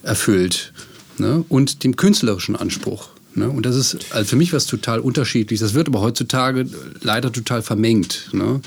erfüllt, 0.04 0.72
ne? 1.18 1.44
und 1.50 1.84
dem 1.84 1.98
künstlerischen 1.98 2.56
Anspruch. 2.56 3.10
Ne? 3.36 3.50
Und 3.50 3.66
das 3.66 3.76
ist 3.76 3.98
also 4.12 4.30
für 4.30 4.36
mich 4.38 4.54
was 4.54 4.66
total 4.66 5.00
unterschiedliches. 5.00 5.60
Das 5.60 5.74
wird 5.74 5.90
aber 5.90 6.00
heutzutage 6.00 6.66
leider 7.02 7.32
total 7.32 7.62
vermengt. 7.62 8.30
Ne? 8.32 8.62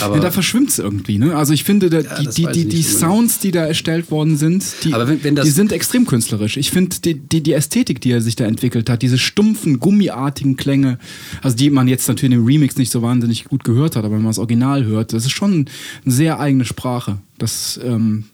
Aber 0.00 0.16
ja, 0.16 0.22
da 0.22 0.30
verschwimmt 0.30 0.70
es 0.70 0.78
irgendwie. 0.78 1.18
Ne? 1.18 1.34
Also 1.34 1.52
ich 1.52 1.64
finde, 1.64 1.90
da, 1.90 2.00
ja, 2.00 2.30
die, 2.30 2.46
die, 2.46 2.68
die, 2.68 2.82
Sounds, 2.82 3.40
die 3.40 3.50
da 3.50 3.66
erstellt 3.66 4.10
worden 4.12 4.36
sind, 4.36 4.64
die, 4.84 4.92
wenn, 4.92 5.24
wenn 5.24 5.34
die 5.34 5.50
sind 5.50 5.72
extrem 5.72 6.06
künstlerisch. 6.06 6.56
Ich 6.56 6.70
finde 6.70 6.96
die, 7.04 7.14
die, 7.14 7.42
die 7.42 7.52
Ästhetik, 7.52 8.00
die 8.00 8.12
er 8.12 8.20
sich 8.20 8.36
da 8.36 8.44
entwickelt 8.44 8.88
hat, 8.88 9.02
diese 9.02 9.18
stumpfen, 9.18 9.80
gummiartigen 9.80 10.56
Klänge, 10.56 10.98
also 11.42 11.56
die 11.56 11.70
man 11.70 11.88
jetzt 11.88 12.06
natürlich 12.06 12.36
im 12.36 12.44
Remix 12.44 12.76
nicht 12.76 12.92
so 12.92 13.02
wahnsinnig 13.02 13.44
gut 13.44 13.64
gehört 13.64 13.96
hat, 13.96 14.04
aber 14.04 14.14
wenn 14.14 14.22
man 14.22 14.30
das 14.30 14.38
Original 14.38 14.84
hört, 14.84 15.12
das 15.12 15.24
ist 15.24 15.32
schon 15.32 15.66
eine 16.04 16.14
sehr 16.14 16.38
eigene 16.38 16.64
Sprache. 16.64 17.18
Das 17.38 17.80
ähm, 17.82 18.24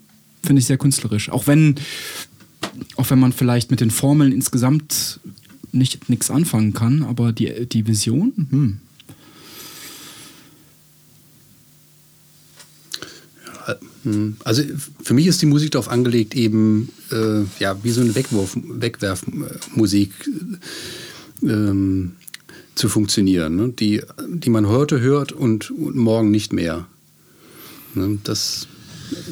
finde 0.42 0.60
ich 0.60 0.66
sehr 0.66 0.78
künstlerisch. 0.78 1.30
Auch 1.30 1.46
wenn 1.46 1.76
auch 2.96 3.10
wenn 3.10 3.18
man 3.18 3.32
vielleicht 3.32 3.70
mit 3.70 3.80
den 3.80 3.90
Formeln 3.90 4.32
insgesamt 4.32 5.20
nicht 5.76 6.09
nichts 6.09 6.30
anfangen 6.30 6.73
kann, 6.73 7.02
aber 7.02 7.33
die, 7.33 7.66
die 7.66 7.87
Vision, 7.87 8.33
hm. 8.50 8.78
hm. 14.04 14.37
Also 14.45 14.62
für 15.02 15.14
mich 15.14 15.26
ist 15.26 15.42
die 15.42 15.47
Musik 15.47 15.73
darauf 15.73 15.88
angelegt, 15.88 16.37
eben 16.37 16.90
äh, 17.11 17.42
ja, 17.59 17.83
wie 17.83 17.90
so 17.90 18.00
eine 18.00 18.14
Wegwerfmusik 18.14 20.12
ähm, 21.42 22.12
zu 22.76 22.88
funktionieren, 22.88 23.56
ne? 23.56 23.68
die, 23.71 24.02
die 24.28 24.50
man 24.50 24.68
heute 24.68 25.00
hört 25.00 25.33
und, 25.33 25.71
und 25.71 25.97
morgen 25.97 26.30
nicht 26.30 26.52
mehr. 26.52 26.87
Ne? 27.95 28.18
Das 28.23 28.68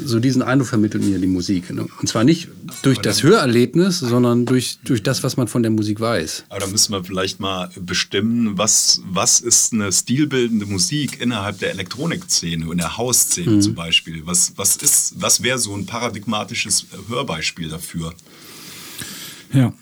so 0.05 0.21
diesen 0.21 0.43
Eindruck 0.43 0.69
vermittelt 0.69 1.05
mir 1.05 1.19
die 1.19 1.27
Musik. 1.27 1.71
Ne? 1.73 1.87
Und 2.01 2.09
zwar 2.09 2.25
nicht 2.25 2.49
durch 2.83 2.99
das 2.99 3.23
Hörerlebnis, 3.23 3.99
sondern 3.99 4.47
durch, 4.47 4.79
durch 4.85 5.03
das, 5.03 5.23
was 5.23 5.37
man 5.37 5.49
von 5.49 5.63
der 5.63 5.71
Musik 5.71 6.01
weiß. 6.01 6.45
Aber 6.49 6.61
da 6.61 6.67
müssen 6.67 6.93
wir 6.93 7.05
vielleicht 7.05 7.41
mal 7.41 7.71
bestimmen, 7.81 8.57
was, 8.59 9.03
was 9.07 9.41
ist 9.41 9.73
eine 9.73 9.93
stilbildende 9.93 10.67
Musik 10.67 11.21
innerhalb 11.21 11.59
der 11.59 11.71
Elektronikszene, 11.71 12.71
in 12.71 12.79
der 12.79 12.97
Hausszene 12.97 13.53
mhm. 13.53 13.63
zum 13.63 13.75
Beispiel. 13.75 14.23
Was, 14.25 14.53
was, 14.57 14.79
was 15.17 15.43
wäre 15.43 15.59
so 15.59 15.75
ein 15.75 15.87
paradigmatisches 15.87 16.87
Hörbeispiel 17.09 17.69
dafür? 17.69 18.15
Ja. 19.53 19.73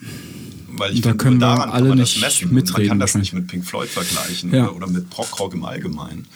Weil 0.75 0.95
ich 0.95 1.03
da 1.03 1.11
finde, 1.11 1.25
können 1.25 1.41
daran 1.41 1.71
alle 1.71 1.81
kann 1.81 1.89
man 1.89 1.99
das 1.99 2.17
messen. 2.19 2.53
Mitreden, 2.53 2.83
man 2.83 2.89
kann 2.89 2.99
das 3.01 3.15
nicht 3.15 3.33
mit 3.33 3.47
Pink 3.47 3.65
Floyd 3.67 3.89
vergleichen 3.89 4.55
ja. 4.55 4.65
oder, 4.65 4.77
oder 4.77 4.87
mit 4.87 5.11
Prog-Rock 5.11 5.55
im 5.55 5.65
Allgemeinen. 5.65 6.27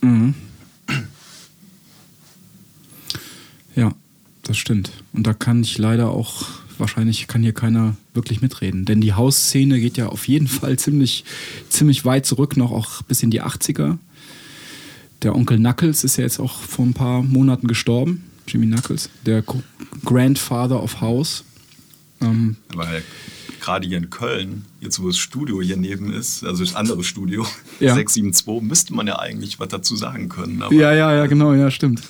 Mhm. 0.00 0.34
Ja, 3.76 3.92
das 4.50 4.58
stimmt. 4.58 4.90
Und 5.12 5.28
da 5.28 5.32
kann 5.32 5.62
ich 5.62 5.78
leider 5.78 6.10
auch, 6.10 6.44
wahrscheinlich 6.76 7.28
kann 7.28 7.40
hier 7.40 7.52
keiner 7.52 7.94
wirklich 8.14 8.42
mitreden. 8.42 8.84
Denn 8.84 9.00
die 9.00 9.12
Hausszene 9.12 9.78
geht 9.78 9.96
ja 9.96 10.08
auf 10.08 10.26
jeden 10.26 10.48
Fall 10.58 10.76
ziemlich, 10.76 11.24
ziemlich 11.68 12.04
weit 12.04 12.26
zurück, 12.26 12.56
noch 12.56 12.72
auch 12.72 13.02
bis 13.02 13.22
in 13.22 13.30
die 13.30 13.42
80er. 13.42 13.98
Der 15.22 15.36
Onkel 15.36 15.58
Knuckles 15.58 16.02
ist 16.02 16.16
ja 16.16 16.24
jetzt 16.24 16.40
auch 16.40 16.58
vor 16.62 16.84
ein 16.84 16.94
paar 16.94 17.22
Monaten 17.22 17.68
gestorben. 17.68 18.24
Jimmy 18.48 18.66
Knuckles, 18.66 19.08
der 19.24 19.44
Grandfather 20.04 20.82
of 20.82 21.00
House. 21.00 21.44
Ähm, 22.20 22.56
Aber 22.72 22.88
gerade 23.60 23.86
hier 23.86 23.98
in 23.98 24.10
Köln, 24.10 24.64
jetzt 24.80 25.00
wo 25.00 25.06
das 25.06 25.18
Studio 25.18 25.60
hier 25.60 25.76
neben 25.76 26.12
ist, 26.12 26.44
also 26.44 26.64
das 26.64 26.74
andere 26.74 27.04
Studio, 27.04 27.46
ja. 27.78 27.94
672, 27.94 28.62
müsste 28.62 28.94
man 28.94 29.06
ja 29.06 29.18
eigentlich 29.18 29.60
was 29.60 29.68
dazu 29.68 29.96
sagen 29.96 30.28
können. 30.28 30.62
ja, 30.70 30.94
ja, 30.94 31.14
ja, 31.14 31.26
genau, 31.26 31.54
ja, 31.54 31.70
stimmt. 31.70 32.02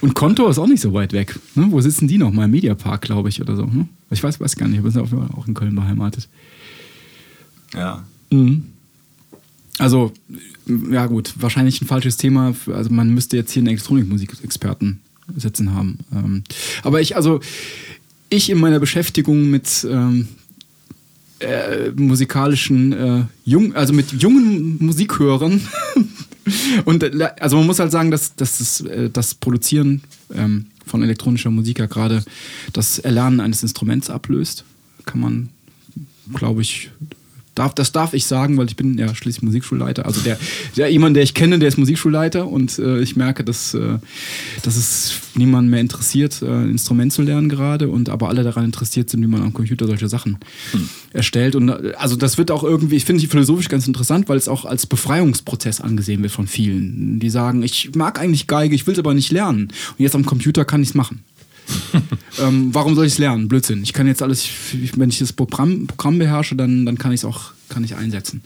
Und 0.00 0.14
Konto 0.14 0.48
ist 0.48 0.58
auch 0.58 0.66
nicht 0.66 0.80
so 0.80 0.92
weit 0.92 1.12
weg. 1.12 1.38
Ne? 1.54 1.66
Wo 1.70 1.80
sitzen 1.80 2.06
die 2.06 2.18
noch? 2.18 2.32
Mal 2.32 2.44
im 2.44 2.52
Mediapark, 2.52 3.02
glaube 3.02 3.28
ich, 3.28 3.40
oder 3.40 3.56
so. 3.56 3.64
Ne? 3.64 3.88
Ich 4.10 4.22
weiß, 4.22 4.40
weiß 4.40 4.56
gar 4.56 4.68
nicht, 4.68 4.78
aber 4.78 4.90
sind 4.90 5.02
auch 5.34 5.48
in 5.48 5.54
Köln 5.54 5.74
beheimatet. 5.74 6.28
Ja. 7.74 8.04
Mhm. 8.30 8.66
Also, 9.78 10.12
ja 10.90 11.06
gut, 11.06 11.34
wahrscheinlich 11.38 11.80
ein 11.80 11.86
falsches 11.86 12.16
Thema. 12.16 12.54
Also 12.66 12.90
man 12.90 13.14
müsste 13.14 13.36
jetzt 13.36 13.52
hier 13.52 13.60
einen 13.60 13.68
Elektronikmusikexperten 13.68 15.00
sitzen 15.36 15.74
haben. 15.74 15.98
Ähm, 16.12 16.44
aber 16.82 17.00
ich, 17.00 17.16
also, 17.16 17.40
ich 18.28 18.50
in 18.50 18.58
meiner 18.58 18.80
Beschäftigung 18.80 19.50
mit 19.50 19.86
ähm, 19.88 20.28
äh, 21.40 21.90
musikalischen, 21.94 22.92
äh, 22.92 23.24
jung, 23.44 23.74
also 23.74 23.92
mit 23.92 24.12
jungen 24.12 24.78
Musikhörern. 24.84 25.60
Und 26.84 27.02
äh, 27.02 27.30
also 27.40 27.56
man 27.56 27.66
muss 27.66 27.78
halt 27.78 27.92
sagen, 27.92 28.10
dass, 28.10 28.34
dass 28.34 28.58
das, 28.58 28.80
äh, 28.82 29.10
das 29.10 29.34
Produzieren 29.34 30.02
ähm, 30.34 30.66
von 30.86 31.02
elektronischer 31.02 31.50
Musik 31.50 31.78
ja 31.78 31.86
gerade 31.86 32.24
das 32.72 32.98
Erlernen 32.98 33.40
eines 33.40 33.62
Instruments 33.62 34.10
ablöst. 34.10 34.64
Kann 35.04 35.20
man, 35.20 35.48
glaube 36.34 36.62
ich, 36.62 36.90
Darf, 37.58 37.74
das 37.74 37.90
darf 37.90 38.14
ich 38.14 38.24
sagen, 38.24 38.56
weil 38.56 38.66
ich 38.66 38.76
bin 38.76 38.96
ja 38.96 39.12
schließlich 39.12 39.42
Musikschulleiter. 39.42 40.06
Also 40.06 40.20
der, 40.20 40.38
der 40.76 40.92
jemand, 40.92 41.16
der 41.16 41.24
ich 41.24 41.34
kenne, 41.34 41.58
der 41.58 41.66
ist 41.66 41.76
Musikschulleiter 41.76 42.46
und 42.46 42.78
äh, 42.78 43.00
ich 43.00 43.16
merke, 43.16 43.42
dass, 43.42 43.74
äh, 43.74 43.98
dass 44.62 44.76
es 44.76 45.14
niemanden 45.34 45.68
mehr 45.68 45.80
interessiert, 45.80 46.40
äh, 46.40 46.46
ein 46.46 46.70
Instrument 46.70 47.12
zu 47.12 47.22
lernen 47.22 47.48
gerade 47.48 47.88
und 47.88 48.10
aber 48.10 48.28
alle 48.28 48.44
daran 48.44 48.64
interessiert 48.64 49.10
sind, 49.10 49.22
wie 49.22 49.26
man 49.26 49.42
am 49.42 49.52
Computer 49.52 49.88
solche 49.88 50.08
Sachen 50.08 50.38
hm. 50.70 50.88
erstellt. 51.12 51.56
Und 51.56 51.68
äh, 51.68 51.94
also 51.98 52.14
das 52.14 52.38
wird 52.38 52.52
auch 52.52 52.62
irgendwie, 52.62 52.94
ich 52.94 53.04
finde 53.04 53.24
ich 53.24 53.28
philosophisch 53.28 53.68
ganz 53.68 53.88
interessant, 53.88 54.28
weil 54.28 54.36
es 54.36 54.46
auch 54.46 54.64
als 54.64 54.86
Befreiungsprozess 54.86 55.80
angesehen 55.80 56.22
wird 56.22 56.30
von 56.30 56.46
vielen. 56.46 57.18
Die 57.18 57.30
sagen, 57.30 57.64
ich 57.64 57.90
mag 57.96 58.20
eigentlich 58.20 58.46
Geige, 58.46 58.76
ich 58.76 58.86
will 58.86 58.92
es 58.92 59.00
aber 59.00 59.14
nicht 59.14 59.32
lernen. 59.32 59.62
Und 59.62 59.98
jetzt 59.98 60.14
am 60.14 60.24
Computer 60.24 60.64
kann 60.64 60.80
ich 60.80 60.90
es 60.90 60.94
machen. 60.94 61.24
ähm, 62.40 62.74
warum 62.74 62.94
soll 62.94 63.06
ich 63.06 63.12
es 63.14 63.18
lernen? 63.18 63.48
Blödsinn. 63.48 63.82
Ich 63.82 63.92
kann 63.92 64.06
jetzt 64.06 64.22
alles, 64.22 64.48
wenn 64.96 65.10
ich 65.10 65.18
das 65.18 65.32
Programm, 65.32 65.86
Programm 65.86 66.18
beherrsche, 66.18 66.56
dann, 66.56 66.86
dann 66.86 66.98
kann 66.98 67.12
ich 67.12 67.20
es 67.20 67.24
auch 67.24 67.52
kann 67.68 67.84
ich 67.84 67.94
einsetzen. 67.94 68.42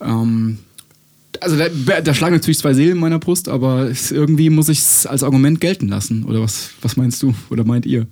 Ähm, 0.00 0.58
also 1.40 1.56
da, 1.56 2.00
da, 2.00 2.14
schlagen 2.14 2.34
natürlich 2.34 2.58
zwei 2.58 2.74
Seelen 2.74 2.92
in 2.92 2.98
meiner 2.98 3.18
Brust, 3.18 3.48
aber 3.48 3.90
irgendwie 4.10 4.50
muss 4.50 4.68
ich 4.68 4.78
es 4.78 5.06
als 5.06 5.22
Argument 5.22 5.60
gelten 5.60 5.88
lassen. 5.88 6.24
Oder 6.24 6.40
was, 6.40 6.70
was 6.82 6.96
meinst 6.96 7.22
du 7.22 7.34
oder 7.50 7.64
meint 7.64 7.86
ihr? 7.86 8.06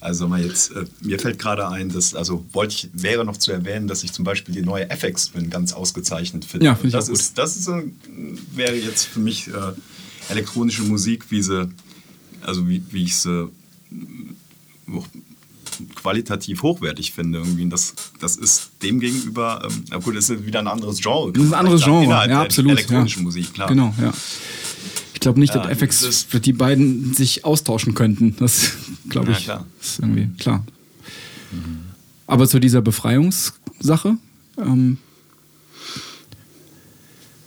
Also 0.00 0.28
mal 0.28 0.44
jetzt, 0.44 0.70
äh, 0.72 0.84
mir 1.00 1.18
fällt 1.18 1.38
gerade 1.38 1.66
ein, 1.68 1.88
dass, 1.88 2.14
also 2.14 2.44
wollte 2.52 2.74
ich, 2.74 2.90
wäre 2.92 3.24
noch 3.24 3.38
zu 3.38 3.52
erwähnen, 3.52 3.88
dass 3.88 4.04
ich 4.04 4.12
zum 4.12 4.24
Beispiel 4.24 4.54
die 4.54 4.60
neue 4.60 4.90
FX 4.90 5.30
bin 5.30 5.48
ganz 5.48 5.72
ausgezeichnet 5.72 6.44
finde. 6.44 6.66
Ja, 6.66 6.74
finde 6.74 6.88
ich 6.88 6.92
das 6.92 7.06
auch 7.06 7.08
gut. 7.08 7.18
ist, 7.18 7.38
das 7.38 7.56
ist, 7.56 7.70
wäre 8.54 8.74
jetzt 8.74 9.06
für 9.06 9.20
mich 9.20 9.48
äh, 9.48 9.72
elektronische 10.28 10.82
Musik, 10.82 11.30
wie 11.30 11.42
sie, 11.42 11.68
also 12.42 12.68
wie, 12.68 12.82
wie 12.90 13.04
ich 13.04 13.16
sie 13.16 13.50
qualitativ 15.94 16.62
hochwertig 16.62 17.12
finde. 17.12 17.38
Irgendwie. 17.38 17.68
Das, 17.68 17.94
das 18.20 18.36
ist 18.36 18.70
dem 18.82 19.00
gegenüber, 19.00 19.68
ähm, 19.92 20.00
gut, 20.02 20.16
das 20.16 20.30
ist 20.30 20.46
wieder 20.46 20.60
ein 20.60 20.68
anderes 20.68 21.00
Genre. 21.00 21.32
Das 21.32 21.42
ist 21.42 21.52
ein 21.52 21.58
anderes 21.58 21.84
Genre, 21.84 22.28
ja, 22.28 22.42
absolut. 22.42 22.72
Elektronische 22.72 23.18
ja. 23.18 23.22
Musik, 23.22 23.54
klar. 23.54 23.68
Genau, 23.68 23.94
ja. 24.00 24.12
Ich 25.14 25.20
glaube 25.20 25.40
nicht, 25.40 25.54
ja, 25.54 25.62
dass 25.62 25.80
FX 25.80 26.26
für 26.28 26.40
die 26.40 26.52
beiden 26.52 27.14
sich 27.14 27.44
austauschen 27.44 27.94
könnten. 27.94 28.36
Das 28.38 28.72
glaube 29.08 29.32
ich. 29.32 29.46
Ja, 29.46 29.56
klar. 29.56 29.66
ist 29.80 29.98
irgendwie 29.98 30.28
klar. 30.38 30.64
Mhm. 31.52 31.80
Aber 32.26 32.48
zu 32.48 32.58
dieser 32.58 32.82
Befreiungssache, 32.82 34.16
ähm, 34.58 34.98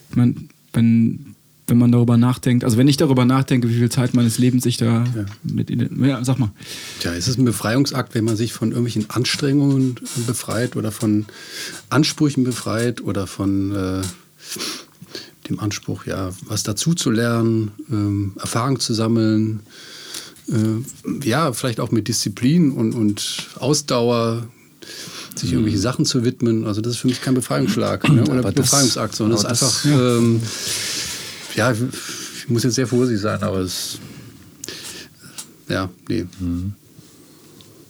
ich 0.10 0.16
meine, 0.16 0.36
wenn 0.74 1.36
wenn 1.68 1.78
man 1.78 1.92
darüber 1.92 2.18
nachdenkt, 2.18 2.64
also 2.64 2.78
wenn 2.78 2.88
ich 2.88 2.98
darüber 2.98 3.26
nachdenke, 3.26 3.70
wie 3.70 3.78
viel 3.78 3.90
Zeit 3.90 4.14
meines 4.14 4.38
Lebens 4.38 4.66
ich 4.66 4.78
da 4.78 5.04
ja. 5.04 5.26
mit 5.44 5.70
in, 5.70 6.04
ja, 6.04 6.24
sag 6.24 6.40
mal. 6.40 6.52
Tja, 7.00 7.12
ist 7.12 7.28
es 7.28 7.38
ein 7.38 7.46
Befreiungsakt, 7.46 8.16
wenn 8.16 8.24
man 8.24 8.38
sich 8.38 8.54
von 8.54 8.70
irgendwelchen 8.70 9.10
Anstrengungen 9.10 9.96
befreit 10.26 10.76
oder 10.78 10.92
von 10.92 11.26
Ansprüchen 11.90 12.46
befreit 12.46 13.02
oder 13.02 13.28
von 13.28 13.76
äh, 13.76 14.02
dem 15.50 15.60
Anspruch, 15.60 16.06
ja, 16.06 16.32
was 16.46 16.64
dazu 16.64 16.94
zu 16.94 17.12
lernen, 17.12 17.72
ähm, 17.92 18.34
Erfahrung 18.40 18.80
zu 18.80 18.94
sammeln, 18.94 19.62
äh, 20.50 21.28
ja, 21.28 21.52
vielleicht 21.52 21.82
auch 21.82 21.92
mit 21.92 22.08
Disziplin 22.08 22.72
und, 22.72 22.94
und 22.94 23.48
Ausdauer 23.60 24.48
sich 25.36 25.52
irgendwelche 25.52 25.80
Sachen 25.80 26.06
zu 26.06 26.24
widmen. 26.24 26.66
Also 26.66 26.82
das 26.82 26.94
ist 26.94 27.00
für 27.00 27.08
mich 27.08 27.22
kein 27.22 27.36
Befreiungsschlag 27.36 28.08
ne? 28.10 28.24
oder 28.24 28.42
das- 28.42 28.54
Befreiungsakt, 28.54 29.16
sondern 29.16 29.42
das 29.42 29.62
ist 29.62 29.64
einfach, 29.64 29.86
ähm, 29.86 30.42
ja, 31.58 31.72
ich 31.72 32.48
muss 32.48 32.64
jetzt 32.64 32.76
sehr 32.76 32.88
vorsichtig 32.88 33.22
sein, 33.22 33.42
aber 33.42 33.58
es, 33.60 34.00
ja, 35.68 35.90
nee. 36.08 36.26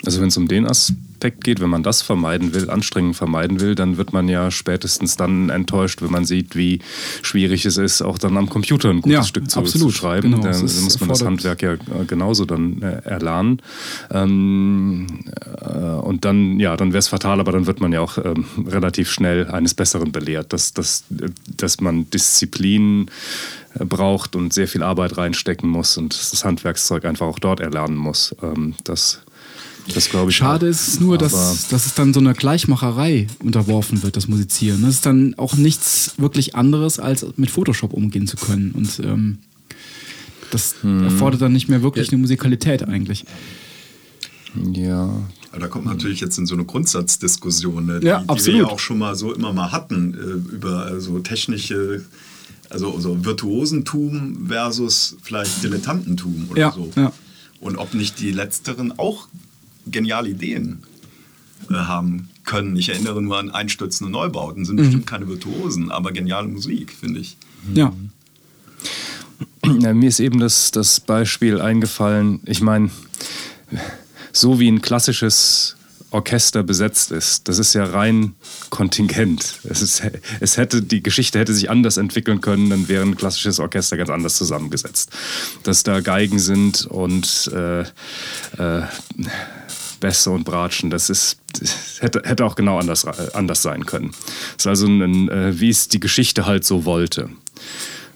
Also 0.04 0.22
wenn 0.22 0.30
es 0.30 0.38
um 0.38 0.48
den 0.48 0.66
Aspekt 0.66 1.07
geht, 1.20 1.60
wenn 1.60 1.70
man 1.70 1.84
das 1.84 2.02
vermeiden 2.02 2.54
will, 2.54 2.70
Anstrengung 2.70 3.14
vermeiden 3.14 3.60
will, 3.60 3.76
dann 3.76 3.98
wird 3.98 4.14
man 4.14 4.28
ja 4.28 4.52
spätestens 4.52 5.16
dann 5.18 5.50
enttäuscht, 5.50 6.02
wenn 6.02 6.12
man 6.12 6.26
sieht, 6.26 6.56
wie 6.56 6.80
schwierig 7.22 7.66
es 7.66 7.78
ist, 7.78 8.02
auch 8.02 8.18
dann 8.18 8.38
am 8.38 8.50
Computer 8.50 8.90
ein 8.90 9.02
gutes 9.02 9.14
Ja, 9.14 9.24
Stück 9.24 9.50
zu, 9.50 9.60
absolut. 9.60 9.92
zu 9.92 9.98
schreiben. 9.98 10.32
Genau, 10.32 10.44
da 10.44 10.50
es 10.50 10.62
ist 10.62 10.82
muss 10.84 11.00
man 11.00 11.10
das 11.10 11.24
Handwerk 11.24 11.62
ja 11.62 11.74
äh, 11.74 11.78
genauso 12.08 12.46
dann 12.46 12.82
äh, 12.82 13.02
erlernen. 13.04 13.62
Ähm, 14.12 15.08
äh, 15.62 15.68
und 15.68 16.26
dann, 16.26 16.60
ja, 16.60 16.78
dann 16.78 16.90
wäre 16.90 17.00
es 17.00 17.08
fatal, 17.08 17.40
aber 17.40 17.52
dann 17.52 17.68
wird 17.68 17.82
man 17.82 17.92
ja 17.92 18.02
auch 18.02 18.18
ähm, 18.18 18.46
relativ 18.68 19.10
schnell 19.10 19.48
eines 19.48 19.74
Besseren 19.74 20.12
belehrt, 20.12 20.54
dass, 20.54 20.74
dass, 20.74 21.04
äh, 21.20 21.30
dass 21.58 21.82
man 21.82 22.10
Disziplin 22.10 23.10
braucht 23.80 24.36
und 24.36 24.54
sehr 24.54 24.68
viel 24.68 24.84
Arbeit 24.84 25.18
reinstecken 25.18 25.70
muss 25.70 25.98
und 25.98 26.18
das 26.32 26.44
Handwerkszeug 26.44 27.06
einfach 27.06 27.28
auch 27.28 27.40
dort 27.40 27.60
erlernen 27.60 27.98
muss. 27.98 28.36
Ähm, 28.42 28.76
das, 28.84 29.22
das 29.94 30.10
glaube 30.10 30.32
ich. 30.32 30.38
Schade 30.38 30.66
auch. 30.66 30.70
ist 30.70 30.88
es 30.88 31.00
nur, 31.00 31.16
Aber- 31.16 31.24
dass, 31.26 31.68
dass 31.70 31.86
es 31.86 31.94
dann 31.96 32.14
so 32.14 32.20
einer 32.20 32.34
Gleichmacherei 32.34 33.28
unterworfen 33.40 34.04
wird, 34.04 34.16
das 34.18 34.28
Musizieren. 34.28 34.82
Das 34.82 34.96
ist 34.96 35.06
dann 35.06 35.34
auch 35.38 35.56
nichts 35.56 36.14
wirklich 36.18 36.56
anderes, 36.56 37.00
als 37.00 37.26
mit 37.38 37.50
Photoshop 37.52 37.94
umgehen 37.94 38.28
zu 38.28 38.38
können. 38.38 38.72
Und 38.72 39.00
ähm, 39.00 39.38
das 40.52 40.76
Hm. 40.82 41.04
erfordert 41.04 41.42
dann 41.42 41.54
nicht 41.54 41.68
mehr 41.70 41.82
wirklich 41.82 42.10
eine 42.10 42.18
Musikalität 42.20 42.84
eigentlich. 42.84 43.26
Ja, 44.74 45.10
Aber 45.52 45.60
Da 45.60 45.68
kommt 45.68 45.86
man 45.86 45.98
natürlich 45.98 46.20
jetzt 46.20 46.38
in 46.38 46.46
so 46.46 46.56
eine 46.56 46.66
Grundsatzdiskussion, 46.66 47.86
ne, 47.86 48.00
die, 48.00 48.08
Ja, 48.08 48.22
die 48.24 48.46
wir 48.46 48.56
ja 48.58 48.66
auch 48.66 48.80
schon 48.80 48.98
mal 48.98 49.16
so 49.16 49.34
immer 49.34 49.54
mal 49.54 49.72
hatten, 49.72 50.14
äh, 50.14 50.56
über 50.56 51.00
so 51.00 51.20
technische, 51.20 52.04
also 52.70 53.00
so 53.00 53.24
Virtuosentum 53.26 54.48
versus 54.48 55.16
vielleicht 55.22 55.64
Dilettantentum 55.64 56.48
oder 56.50 56.60
Ja, 56.60 56.72
so. 56.72 56.92
ja. 56.96 57.12
Und 57.60 57.78
ob 57.78 57.94
nicht 57.94 58.20
die 58.20 58.32
Letzteren 58.32 58.98
auch 59.00 59.28
geniale 59.92 60.30
Ideen 60.30 60.84
äh, 61.70 61.74
haben 61.74 62.30
können. 62.46 62.76
Ich 62.78 62.90
erinnere 62.90 63.22
nur 63.22 63.38
an 63.38 63.52
einstürzende 63.52 64.12
Neubauten, 64.12 64.66
sind 64.66 64.78
bestimmt 64.78 65.06
keine 65.06 65.28
Virtuosen, 65.28 65.92
aber 65.92 66.12
geniale 66.12 66.48
Musik, 66.48 66.94
finde 66.94 67.20
ich. 67.20 67.38
Ja. 67.74 67.94
Ja, 69.66 69.94
mir 69.94 70.08
ist 70.08 70.20
eben 70.20 70.40
das, 70.40 70.72
das 70.72 71.00
Beispiel 71.00 71.60
eingefallen. 71.60 72.40
Ich 72.46 72.62
meine, 72.62 72.90
so 74.32 74.60
wie 74.60 74.70
ein 74.70 74.82
klassisches 74.82 75.76
Orchester 76.12 76.64
besetzt 76.64 77.12
ist, 77.12 77.50
das 77.50 77.60
ist 77.60 77.74
ja 77.74 77.84
rein 77.84 78.36
Kontingent. 78.70 79.60
Es, 79.66 79.82
ist, 79.82 80.04
es 80.40 80.56
hätte, 80.56 80.82
die 80.82 81.04
Geschichte 81.04 81.38
hätte 81.38 81.54
sich 81.54 81.70
anders 81.70 81.98
entwickeln 81.98 82.40
können, 82.40 82.70
dann 82.70 82.88
wäre 82.88 83.04
ein 83.04 83.18
klassisches 83.18 83.60
Orchester 83.60 83.98
ganz 83.98 84.10
anders 84.10 84.38
zusammengesetzt. 84.38 85.12
Dass 85.64 85.84
da 85.84 86.00
Geigen 86.00 86.40
sind 86.40 86.86
und 86.86 87.52
äh, 87.54 87.82
äh, 87.82 88.84
Bässe 90.00 90.32
und 90.32 90.44
Bratschen, 90.44 90.90
das 90.90 91.10
ist 91.10 91.40
das 91.60 91.98
hätte, 92.02 92.22
hätte 92.24 92.46
auch 92.46 92.56
genau 92.56 92.80
anders, 92.80 93.06
anders 93.34 93.62
sein 93.62 93.86
können. 93.86 94.12
Es 94.58 94.66
ist 94.66 94.68
also 94.68 94.88
ein, 94.88 95.30
äh, 95.30 95.60
wie 95.60 95.70
es 95.70 95.88
die 95.88 96.00
Geschichte 96.00 96.46
halt 96.46 96.66
so 96.66 96.86
wollte. 96.86 97.30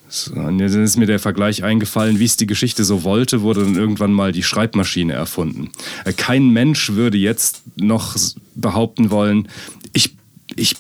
So, 0.10 0.34
und 0.34 0.60
jetzt 0.60 0.76
ist 0.76 0.98
mir 0.98 1.06
der 1.06 1.20
Vergleich 1.20 1.64
eingefallen, 1.64 2.20
wie 2.20 2.26
es 2.26 2.36
die 2.36 2.46
Geschichte 2.46 2.84
so 2.84 3.04
wollte, 3.04 3.42
wurde 3.42 3.64
dann 3.64 3.76
irgendwann 3.76 4.12
mal 4.12 4.34
die 4.34 4.44
Schreibmaschine 4.44 5.14
erfunden. 5.14 5.72
Äh, 6.04 6.14
Kein 6.14 6.50
Mensch 6.50 6.92
würde 6.92 7.18
jetzt 7.18 7.62
noch 7.78 8.16
behaupten 8.56 9.10
wollen, 9.10 9.48
ich, 9.94 10.16
ich 10.62 10.76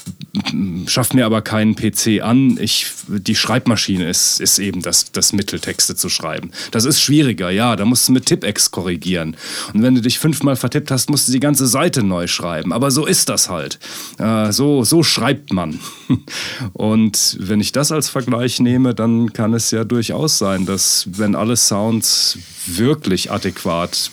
schaffe 0.87 1.15
mir 1.15 1.25
aber 1.25 1.41
keinen 1.41 1.75
PC 1.75 2.21
an, 2.21 2.57
ich, 2.59 2.87
die 3.07 3.35
Schreibmaschine 3.35 4.09
ist, 4.09 4.39
ist 4.39 4.59
eben 4.59 4.81
das, 4.81 5.11
das 5.11 5.33
Mittel, 5.33 5.59
Texte 5.59 5.95
zu 5.95 6.09
schreiben. 6.09 6.51
Das 6.71 6.85
ist 6.85 7.01
schwieriger, 7.01 7.49
ja, 7.49 7.75
da 7.75 7.85
musst 7.85 8.07
du 8.07 8.13
mit 8.13 8.25
Tippex 8.25 8.71
korrigieren. 8.71 9.35
Und 9.73 9.81
wenn 9.83 9.95
du 9.95 10.01
dich 10.01 10.19
fünfmal 10.19 10.55
vertippt 10.55 10.91
hast, 10.91 11.09
musst 11.09 11.27
du 11.27 11.31
die 11.31 11.39
ganze 11.39 11.67
Seite 11.67 12.03
neu 12.03 12.27
schreiben. 12.27 12.71
Aber 12.71 12.91
so 12.91 13.05
ist 13.05 13.29
das 13.29 13.49
halt. 13.49 13.79
Äh, 14.19 14.51
so, 14.51 14.83
so 14.83 15.03
schreibt 15.03 15.51
man. 15.51 15.79
Und 16.73 17.37
wenn 17.39 17.59
ich 17.59 17.71
das 17.71 17.91
als 17.91 18.09
Vergleich 18.09 18.59
nehme, 18.59 18.93
dann 18.93 19.33
kann 19.33 19.53
es 19.53 19.71
ja 19.71 19.83
durchaus 19.83 20.37
sein, 20.37 20.65
dass 20.65 21.07
wenn 21.11 21.35
alle 21.35 21.57
Sounds 21.57 22.37
wirklich 22.67 23.31
adäquat 23.31 24.11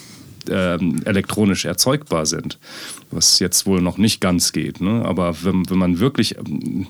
ähm, 0.51 1.03
elektronisch 1.05 1.65
erzeugbar 1.65 2.27
sind, 2.27 2.59
was 3.11 3.39
jetzt 3.39 3.67
wohl 3.67 3.81
noch 3.81 3.99
nicht 3.99 4.21
ganz 4.21 4.53
geht. 4.53 4.81
Ne? 4.81 5.05
Aber 5.05 5.43
wenn, 5.43 5.69
wenn 5.71 5.79
man 5.79 6.01
wirklich 6.01 6.37
ähm, 6.39 6.87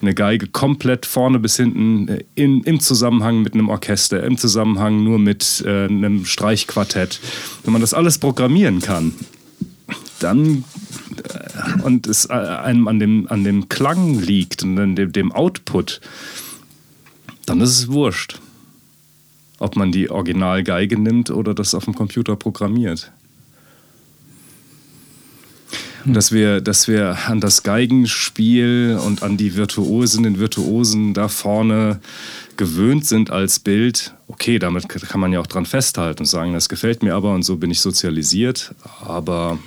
eine 0.00 0.14
Geige 0.14 0.46
komplett 0.46 1.06
vorne 1.06 1.38
bis 1.38 1.56
hinten 1.56 2.08
äh, 2.08 2.24
in, 2.34 2.62
im 2.64 2.80
Zusammenhang 2.80 3.42
mit 3.42 3.54
einem 3.54 3.68
Orchester, 3.68 4.22
im 4.24 4.36
Zusammenhang 4.38 5.02
nur 5.04 5.18
mit 5.18 5.62
äh, 5.66 5.86
einem 5.86 6.24
Streichquartett, 6.24 7.20
wenn 7.64 7.72
man 7.72 7.80
das 7.80 7.94
alles 7.94 8.18
programmieren 8.18 8.80
kann, 8.80 9.14
dann 10.18 10.64
äh, 11.22 11.82
und 11.82 12.06
es 12.06 12.26
äh, 12.26 12.32
einem 12.32 12.88
an 12.88 12.98
dem, 12.98 13.26
an 13.28 13.44
dem 13.44 13.68
Klang 13.68 14.18
liegt 14.18 14.62
und 14.62 14.78
an 14.78 14.96
dem, 14.96 15.12
dem 15.12 15.32
Output, 15.32 16.00
dann 17.46 17.60
ist 17.60 17.70
es 17.70 17.88
wurscht 17.88 18.40
ob 19.60 19.76
man 19.76 19.92
die 19.92 20.10
Originalgeige 20.10 20.98
nimmt 20.98 21.30
oder 21.30 21.54
das 21.54 21.74
auf 21.74 21.84
dem 21.84 21.94
Computer 21.94 22.34
programmiert. 22.34 23.12
Und 26.04 26.14
dass 26.14 26.32
wir, 26.32 26.62
dass 26.62 26.88
wir 26.88 27.28
an 27.28 27.40
das 27.40 27.62
Geigenspiel 27.62 28.98
und 29.04 29.22
an 29.22 29.36
die 29.36 29.54
Virtuosen, 29.54 30.22
den 30.22 30.38
Virtuosen 30.38 31.12
da 31.12 31.28
vorne 31.28 32.00
gewöhnt 32.56 33.06
sind 33.06 33.30
als 33.30 33.58
Bild, 33.58 34.14
okay, 34.26 34.58
damit 34.58 34.88
kann 34.88 35.20
man 35.20 35.32
ja 35.32 35.40
auch 35.40 35.46
dran 35.46 35.66
festhalten 35.66 36.20
und 36.20 36.26
sagen, 36.26 36.54
das 36.54 36.70
gefällt 36.70 37.02
mir 37.02 37.14
aber 37.14 37.34
und 37.34 37.42
so 37.42 37.56
bin 37.56 37.70
ich 37.70 37.80
sozialisiert, 37.80 38.74
aber 39.02 39.58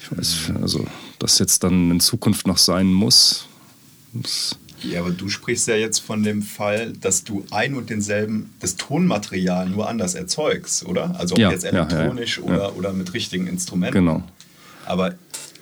ich 0.00 0.16
weiß, 0.16 0.52
also, 0.62 0.86
dass 1.18 1.38
jetzt 1.38 1.64
dann 1.64 1.90
in 1.90 2.00
Zukunft 2.00 2.46
noch 2.46 2.58
sein 2.58 2.90
muss, 2.90 3.46
das 4.14 4.56
Ja, 4.82 5.00
aber 5.00 5.10
du 5.10 5.28
sprichst 5.28 5.68
ja 5.68 5.74
jetzt 5.76 5.98
von 5.98 6.22
dem 6.22 6.42
Fall, 6.42 6.92
dass 7.00 7.24
du 7.24 7.44
ein 7.50 7.74
und 7.74 7.90
denselben, 7.90 8.50
das 8.60 8.76
Tonmaterial 8.76 9.68
nur 9.68 9.88
anders 9.88 10.14
erzeugst, 10.14 10.84
oder? 10.86 11.14
Also 11.18 11.34
ob 11.34 11.40
Ja, 11.40 11.50
jetzt 11.50 11.64
ja, 11.64 11.72
ja, 11.72 11.76
ja. 11.76 11.88
elektronisch. 11.88 12.40
Oder, 12.40 12.76
oder 12.76 12.92
mit 12.92 13.12
richtigen 13.14 13.46
Instrumenten. 13.46 13.94
Genau. 14.06 14.22
Aber 14.86 15.14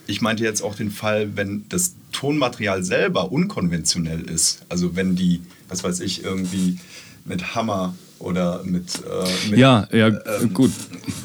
ich 0.06 0.20
meinte 0.20 0.42
jetzt 0.44 0.62
auch 0.62 0.74
den 0.74 0.90
Fall, 0.90 1.36
wenn 1.36 1.64
das 1.68 1.94
Tonmaterial 2.12 2.82
selber 2.82 3.30
unkonventionell 3.30 4.22
ist. 4.22 4.62
Also 4.68 4.96
wenn 4.96 5.16
die, 5.16 5.42
was 5.68 5.84
weiß 5.84 6.00
ich, 6.00 6.24
irgendwie 6.24 6.78
mit 7.24 7.54
Hammer 7.54 7.94
oder 8.18 8.62
mit, 8.64 9.02
äh, 9.04 9.50
mit 9.50 9.58
Ja, 9.58 9.86
ja, 9.92 10.08
ähm, 10.08 10.52
gut. 10.54 10.72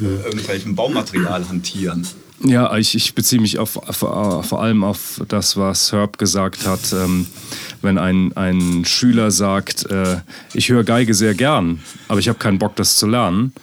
irgendwelchem 0.01 0.75
Baumaterial 0.75 1.47
hantieren. 1.47 2.05
Ja, 2.39 2.75
ich, 2.77 2.95
ich 2.95 3.15
beziehe 3.15 3.41
mich 3.41 3.57
auf, 3.57 3.77
auf, 3.77 4.45
vor 4.47 4.61
allem 4.61 4.83
auf 4.83 5.21
das, 5.27 5.55
was 5.55 5.91
Herb 5.91 6.17
gesagt 6.17 6.65
hat. 6.65 6.93
Ähm, 6.93 7.27
wenn 7.81 7.97
ein, 7.97 8.35
ein 8.35 8.85
Schüler 8.85 9.31
sagt, 9.31 9.85
äh, 9.89 10.17
ich 10.53 10.69
höre 10.69 10.83
Geige 10.83 11.13
sehr 11.13 11.35
gern, 11.35 11.79
aber 12.07 12.19
ich 12.19 12.27
habe 12.27 12.39
keinen 12.39 12.59
Bock, 12.59 12.75
das 12.75 12.97
zu 12.97 13.07
lernen. 13.07 13.53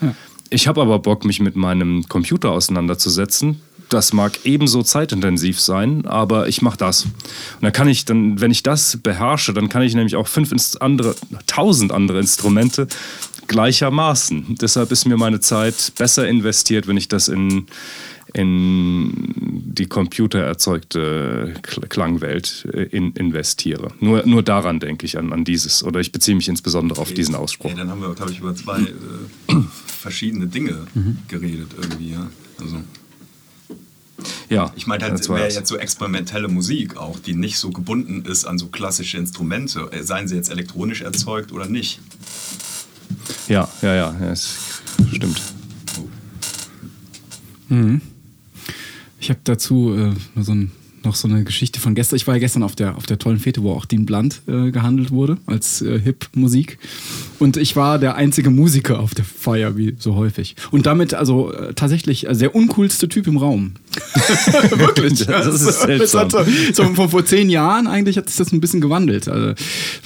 Ich 0.51 0.67
habe 0.67 0.81
aber 0.81 0.99
Bock, 0.99 1.25
mich 1.25 1.41
mit 1.41 1.57
meinem 1.57 2.09
Computer 2.09 2.51
auseinanderzusetzen. 2.51 3.61
Das 3.89 4.13
mag 4.13 4.39
ebenso 4.45 4.83
zeitintensiv 4.83 5.61
sein, 5.61 6.07
aber 6.07 6.49
ich 6.49 6.63
mache 6.63 6.77
das. 6.77 7.05
Und 7.05 7.13
dann 7.63 7.73
kann 7.73 7.89
ich 7.89 8.05
dann, 8.05 8.41
wenn 8.41 8.53
ich 8.53 8.63
das 8.63 8.99
beherrsche, 9.03 9.53
dann 9.53 9.69
kann 9.69 9.83
ich 9.83 9.95
nämlich 9.95 10.17
auch 10.17 10.29
fünf 10.29 10.53
andere, 10.79 11.17
tausend 11.47 11.91
andere 11.91 12.21
Instrumente 12.21 12.87
gleichermaßen. 13.49 14.57
Deshalb 14.61 14.93
ist 14.93 15.07
mir 15.07 15.17
meine 15.17 15.41
Zeit 15.41 15.93
besser 15.99 16.29
investiert, 16.29 16.87
wenn 16.87 16.97
ich 16.97 17.09
das 17.09 17.27
in, 17.27 17.67
in 18.35 19.63
die 19.75 19.87
computererzeugte 19.87 21.55
Kl- 21.63 21.87
Klangwelt 21.89 22.67
äh, 22.73 22.83
in, 22.85 23.13
investiere. 23.13 23.93
Nur, 24.01 24.27
nur 24.27 24.43
daran 24.43 24.81
denke 24.81 25.07
ich, 25.07 25.17
an, 25.19 25.33
an 25.33 25.45
dieses. 25.45 25.83
Oder 25.85 26.01
ich 26.01 26.13
beziehe 26.13 26.37
mich 26.37 26.49
insbesondere 26.49 27.01
auf 27.01 27.13
diesen 27.13 27.35
Ausspruch. 27.35 27.67
Okay, 27.71 27.79
dann 27.79 27.91
haben 27.91 28.01
wir, 28.01 28.13
glaube 28.15 28.33
ich, 28.33 28.39
über 28.41 28.55
zwei 28.55 28.81
äh, 28.81 29.55
verschiedene 29.87 30.47
Dinge 30.47 30.87
Mhm. 30.95 31.19
geredet 31.29 31.69
irgendwie. 31.81 32.11
Ja? 32.13 32.29
Also, 32.61 32.77
Ja, 34.49 34.73
ich 34.77 34.87
meine, 34.87 35.05
halt, 35.05 35.15
das 35.19 35.29
war 35.29 35.39
wäre 35.39 35.49
jetzt 35.51 35.69
so 35.69 35.77
experimentelle 35.77 36.49
Musik 36.49 36.97
auch, 36.97 37.19
die 37.21 37.35
nicht 37.35 37.59
so 37.59 37.71
gebunden 37.71 38.25
ist 38.27 38.45
an 38.45 38.59
so 38.59 38.67
klassische 38.67 39.17
Instrumente, 39.19 39.89
äh, 39.93 40.03
seien 40.03 40.27
sie 40.29 40.37
jetzt 40.37 40.51
elektronisch 40.51 41.01
erzeugt 41.03 41.53
oder 41.53 41.67
nicht. 41.67 42.01
Ja, 43.49 43.69
ja, 43.83 43.95
ja, 43.95 44.17
ja, 44.21 44.31
es 44.31 44.59
stimmt. 45.13 45.41
Ich 49.31 49.33
habe 49.33 49.43
dazu 49.45 49.95
äh, 49.95 50.43
so 50.43 50.51
ein 50.51 50.73
noch 51.05 51.15
so 51.15 51.29
eine 51.29 51.45
Geschichte 51.45 51.79
von 51.79 51.95
gestern. 51.95 52.17
Ich 52.17 52.27
war 52.27 52.35
ja 52.35 52.41
gestern 52.41 52.65
auf 52.65 52.75
der, 52.75 52.97
auf 52.97 53.07
der 53.07 53.17
tollen 53.17 53.39
Fete, 53.39 53.63
wo 53.63 53.71
auch 53.73 53.85
Dean 53.87 54.05
Blunt 54.05 54.43
äh, 54.49 54.73
gehandelt 54.73 55.13
wurde 55.13 55.39
als 55.47 55.83
äh, 55.83 56.01
Hip-Musik. 56.01 56.79
Und 57.39 57.57
ich 57.57 57.77
war 57.77 58.01
der 58.01 58.17
einzige 58.17 58.51
Musiker 58.51 58.99
auf 58.99 59.15
der 59.15 59.25
Feier, 59.25 59.77
wie 59.77 59.95
so 60.01 60.17
häufig. 60.17 60.57
Und 60.73 60.87
damit 60.87 61.15
also 61.15 61.53
äh, 61.53 61.75
tatsächlich 61.75 62.27
äh, 62.27 62.35
der 62.35 62.57
uncoolste 62.57 63.09
Typ 63.09 63.29
im 63.29 63.37
Raum. 63.37 63.75
Wirklich. 64.77 65.25
Das 65.25 65.47
ist 65.47 65.65
Das 65.65 65.83
seltsam. 65.83 66.23
hat 66.23 66.33
so, 66.33 66.83
so 66.83 66.95
vor, 66.95 67.09
vor 67.09 67.25
zehn 67.25 67.51
Jahren 67.51 67.87
eigentlich 67.87 68.17
hat 68.17 68.29
sich 68.29 68.37
das 68.37 68.53
ein 68.53 68.61
bisschen 68.61 68.81
gewandelt. 68.81 69.29
Also, 69.29 69.55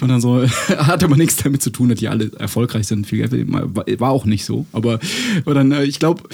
war 0.01 0.09
dann 0.09 0.21
so, 0.21 0.47
hat 0.69 1.03
aber 1.03 1.17
nichts 1.17 1.37
damit 1.37 1.63
zu 1.63 1.71
tun, 1.71 1.89
dass 1.89 1.99
die 1.99 2.09
alle 2.09 2.31
erfolgreich 2.39 2.87
sind. 2.87 3.07
Viel 3.07 3.21
Geld 3.21 3.31
verdienen. 3.31 3.75
war, 3.75 4.11
auch 4.11 4.27
nicht 4.27 4.45
so. 4.45 4.67
Aber 4.73 5.01
dann, 5.47 5.73
äh, 5.73 5.85
ich 5.85 5.99
glaube, 5.99 6.25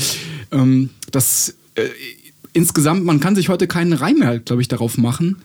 ähm, 0.50 0.90
dass 1.12 1.54
äh, 1.76 1.88
insgesamt, 2.52 3.04
man 3.04 3.20
kann 3.20 3.36
sich 3.36 3.48
heute 3.48 3.66
keinen 3.66 3.92
Reim 3.92 4.18
mehr, 4.18 4.38
glaube 4.40 4.62
ich, 4.62 4.68
darauf 4.68 4.98
machen. 4.98 5.36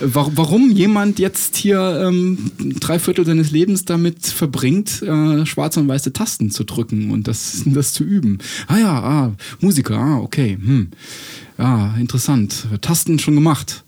äh, 0.00 0.14
wa- 0.14 0.30
Warum 0.34 0.70
jemand 0.70 1.18
jetzt 1.18 1.56
hier 1.56 2.02
ähm, 2.06 2.50
drei 2.80 2.98
Viertel 2.98 3.24
seines 3.26 3.50
Lebens 3.50 3.84
damit 3.84 4.26
verbringt, 4.26 5.02
äh, 5.02 5.44
schwarze 5.46 5.80
und 5.80 5.88
weiße 5.88 6.12
Tasten 6.12 6.50
zu 6.50 6.64
drücken 6.64 7.10
und 7.10 7.26
das, 7.28 7.62
das 7.66 7.92
zu 7.92 8.04
üben. 8.04 8.38
Ah 8.68 8.78
ja, 8.78 8.92
ah, 9.02 9.32
Musiker, 9.60 9.96
ah, 9.98 10.18
okay. 10.18 10.58
Hm. 10.62 10.88
Ja, 11.58 11.94
interessant. 11.98 12.66
Tasten 12.82 13.18
schon 13.18 13.34
gemacht. 13.34 13.84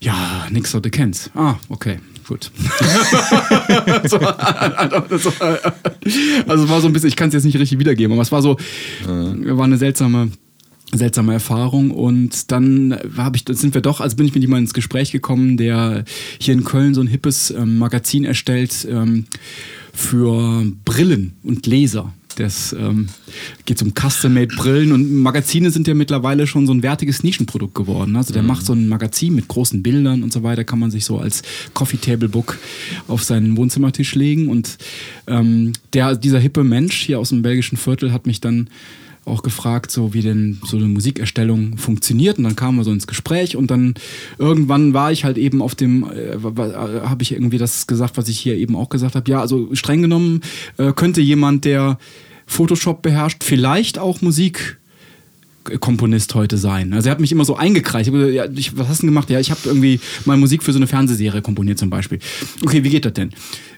Ja, 0.00 0.46
nix, 0.50 0.72
du 0.72 0.80
kennst. 0.90 1.30
Ah, 1.34 1.54
okay, 1.68 1.98
gut. 2.26 2.50
so, 4.08 4.18
also 4.18 6.64
es 6.64 6.68
war 6.68 6.80
so 6.80 6.86
ein 6.86 6.92
bisschen, 6.92 7.08
ich 7.08 7.16
kann 7.16 7.28
es 7.28 7.34
jetzt 7.34 7.44
nicht 7.44 7.58
richtig 7.58 7.78
wiedergeben, 7.78 8.12
aber 8.12 8.22
es 8.22 8.32
war 8.32 8.42
so, 8.42 8.56
war 9.06 9.64
eine 9.64 9.78
seltsame, 9.78 10.30
seltsame 10.94 11.32
Erfahrung 11.32 11.90
und 11.90 12.52
dann 12.52 12.96
habe 13.16 13.36
ich, 13.36 13.44
sind 13.48 13.74
wir 13.74 13.80
doch, 13.80 14.00
also 14.00 14.16
bin 14.16 14.26
ich 14.26 14.34
mit 14.34 14.42
jemandem 14.42 14.64
ins 14.64 14.74
Gespräch 14.74 15.10
gekommen, 15.12 15.56
der 15.56 16.04
hier 16.38 16.54
in 16.54 16.64
Köln 16.64 16.94
so 16.94 17.00
ein 17.00 17.06
hippes 17.06 17.50
ähm, 17.50 17.78
Magazin 17.78 18.24
erstellt 18.24 18.86
ähm, 18.90 19.24
für 19.92 20.64
Brillen 20.84 21.32
und 21.42 21.66
Leser. 21.66 22.12
Das 22.36 22.72
ähm, 22.72 23.08
geht 23.66 23.82
um 23.82 23.92
Custom-Made-Brillen 23.94 24.92
und 24.92 25.12
Magazine 25.20 25.70
sind 25.70 25.86
ja 25.86 25.94
mittlerweile 25.94 26.46
schon 26.46 26.66
so 26.66 26.72
ein 26.72 26.82
wertiges 26.82 27.22
Nischenprodukt 27.22 27.74
geworden. 27.74 28.16
Also 28.16 28.32
der 28.32 28.42
macht 28.42 28.64
so 28.64 28.72
ein 28.72 28.88
Magazin 28.88 29.34
mit 29.34 29.48
großen 29.48 29.82
Bildern 29.82 30.22
und 30.22 30.32
so 30.32 30.42
weiter, 30.42 30.64
kann 30.64 30.78
man 30.78 30.90
sich 30.90 31.04
so 31.04 31.18
als 31.18 31.42
Coffee-Table-Book 31.74 32.58
auf 33.08 33.22
seinen 33.22 33.56
Wohnzimmertisch 33.56 34.14
legen. 34.14 34.48
Und 34.48 34.78
ähm, 35.26 35.72
der, 35.92 36.16
dieser 36.16 36.38
hippe 36.38 36.64
Mensch 36.64 37.02
hier 37.02 37.18
aus 37.18 37.30
dem 37.30 37.42
belgischen 37.42 37.76
Viertel 37.76 38.12
hat 38.12 38.26
mich 38.26 38.40
dann 38.40 38.68
auch 39.24 39.42
gefragt, 39.42 39.90
so 39.90 40.14
wie 40.14 40.22
denn 40.22 40.58
so 40.64 40.76
eine 40.76 40.86
Musikerstellung 40.86 41.76
funktioniert. 41.78 42.38
Und 42.38 42.44
dann 42.44 42.56
kamen 42.56 42.78
wir 42.78 42.84
so 42.84 42.92
ins 42.92 43.06
Gespräch 43.06 43.56
und 43.56 43.70
dann 43.70 43.94
irgendwann 44.38 44.94
war 44.94 45.12
ich 45.12 45.24
halt 45.24 45.38
eben 45.38 45.62
auf 45.62 45.74
dem, 45.74 46.04
äh, 46.04 46.36
habe 46.42 47.22
ich 47.22 47.32
irgendwie 47.32 47.58
das 47.58 47.86
gesagt, 47.86 48.16
was 48.16 48.28
ich 48.28 48.38
hier 48.38 48.56
eben 48.56 48.74
auch 48.74 48.88
gesagt 48.88 49.14
habe. 49.14 49.30
Ja, 49.30 49.40
also 49.40 49.74
streng 49.74 50.02
genommen 50.02 50.40
äh, 50.76 50.92
könnte 50.92 51.20
jemand, 51.20 51.64
der 51.64 51.98
Photoshop 52.46 53.02
beherrscht, 53.02 53.44
vielleicht 53.44 53.98
auch 53.98 54.20
Musik 54.20 54.78
Komponist 55.80 56.34
heute 56.34 56.56
sein. 56.58 56.92
Also 56.92 57.08
er 57.08 57.12
hat 57.12 57.20
mich 57.20 57.30
immer 57.32 57.44
so 57.44 57.56
eingekreist. 57.56 58.08
Ich 58.08 58.12
gesagt, 58.14 58.32
ja, 58.32 58.44
ich, 58.54 58.76
was 58.76 58.88
hast 58.88 58.98
du 58.98 59.06
denn 59.06 59.10
gemacht? 59.14 59.30
Ja, 59.30 59.38
ich 59.40 59.50
habe 59.50 59.60
irgendwie 59.64 60.00
mal 60.24 60.36
Musik 60.36 60.62
für 60.62 60.72
so 60.72 60.78
eine 60.78 60.86
Fernsehserie 60.86 61.40
komponiert 61.42 61.78
zum 61.78 61.88
Beispiel. 61.90 62.18
Okay, 62.64 62.82
wie 62.84 62.90
geht 62.90 63.04
das 63.04 63.12
denn? 63.12 63.30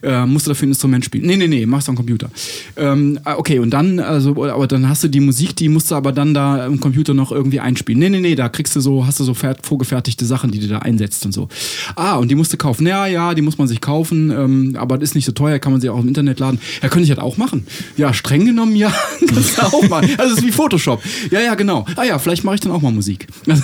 Äh, 0.03 0.25
musst 0.27 0.47
du 0.47 0.51
dafür 0.51 0.67
ein 0.67 0.71
Instrument 0.71 1.05
spielen? 1.05 1.27
Nee, 1.27 1.37
nee, 1.37 1.47
nee, 1.49 1.67
machst 1.67 1.89
du 1.89 1.93
am 1.93 1.97
Computer. 1.97 2.31
Ähm, 2.77 3.19
ah, 3.25 3.35
okay, 3.37 3.59
und 3.59 3.71
dann, 3.71 3.99
also, 4.01 4.31
aber 4.45 4.67
dann 4.67 4.89
hast 4.89 5.05
du 5.05 5.09
die 5.09 5.21
Musik, 5.21 5.57
die 5.57 5.69
musst 5.69 5.91
du 5.91 5.95
aber 5.95 6.13
dann 6.13 6.35
da 6.35 6.67
im 6.67 6.81
Computer 6.81 7.15
noch 7.15 7.33
irgendwie 7.33 7.61
einspielen. 7.61 7.99
Nee, 7.99 8.09
nee, 8.11 8.21
nee, 8.21 8.35
da 8.35 8.49
kriegst 8.49 8.75
du 8.77 8.81
so, 8.81 9.07
hast 9.07 9.21
du 9.21 9.25
so 9.25 9.33
fer- 9.33 9.57
vorgefertigte 9.63 10.25
Sachen, 10.25 10.51
die 10.51 10.59
du 10.61 10.69
da 10.69 10.79
einsetzt 10.81 11.25
und 11.27 11.33
so. 11.33 11.49
Ah, 11.97 12.17
und 12.17 12.29
die 12.31 12.35
musst 12.35 12.53
du 12.53 12.57
kaufen. 12.57 12.87
Ja, 12.87 13.07
ja, 13.07 13.35
die 13.35 13.43
muss 13.43 13.59
man 13.59 13.69
sich 13.69 13.81
kaufen, 13.81 14.31
ähm, 14.31 14.77
aber 14.79 14.99
das 14.99 15.11
ist 15.11 15.15
nicht 15.15 15.25
so 15.27 15.33
teuer, 15.33 15.59
kann 15.59 15.73
man 15.73 15.81
sie 15.81 15.89
auch 15.91 16.01
im 16.01 16.09
Internet 16.09 16.39
laden. 16.41 16.59
Ja, 16.83 16.89
könnte 16.89 17.09
ich 17.09 17.15
das 17.15 17.19
auch 17.25 17.37
machen? 17.37 17.67
Ja, 17.97 18.13
streng 18.15 18.45
genommen, 18.47 18.77
ja, 18.77 18.93
kannst 19.29 19.59
du 19.59 19.63
auch 19.63 19.89
machen. 19.89 20.09
Also 20.19 20.33
es 20.35 20.39
ist 20.41 20.47
wie 20.47 20.53
Photoshop. 20.53 21.03
Ja, 21.31 21.41
ja, 21.41 21.55
genau. 21.55 21.74
Ah 21.97 22.05
ja, 22.05 22.19
vielleicht 22.19 22.45
mache 22.45 22.55
ich 22.57 22.61
dann 22.61 22.73
auch 22.73 22.83
mal 22.83 22.93
Musik. 22.93 23.27
und 23.47 23.59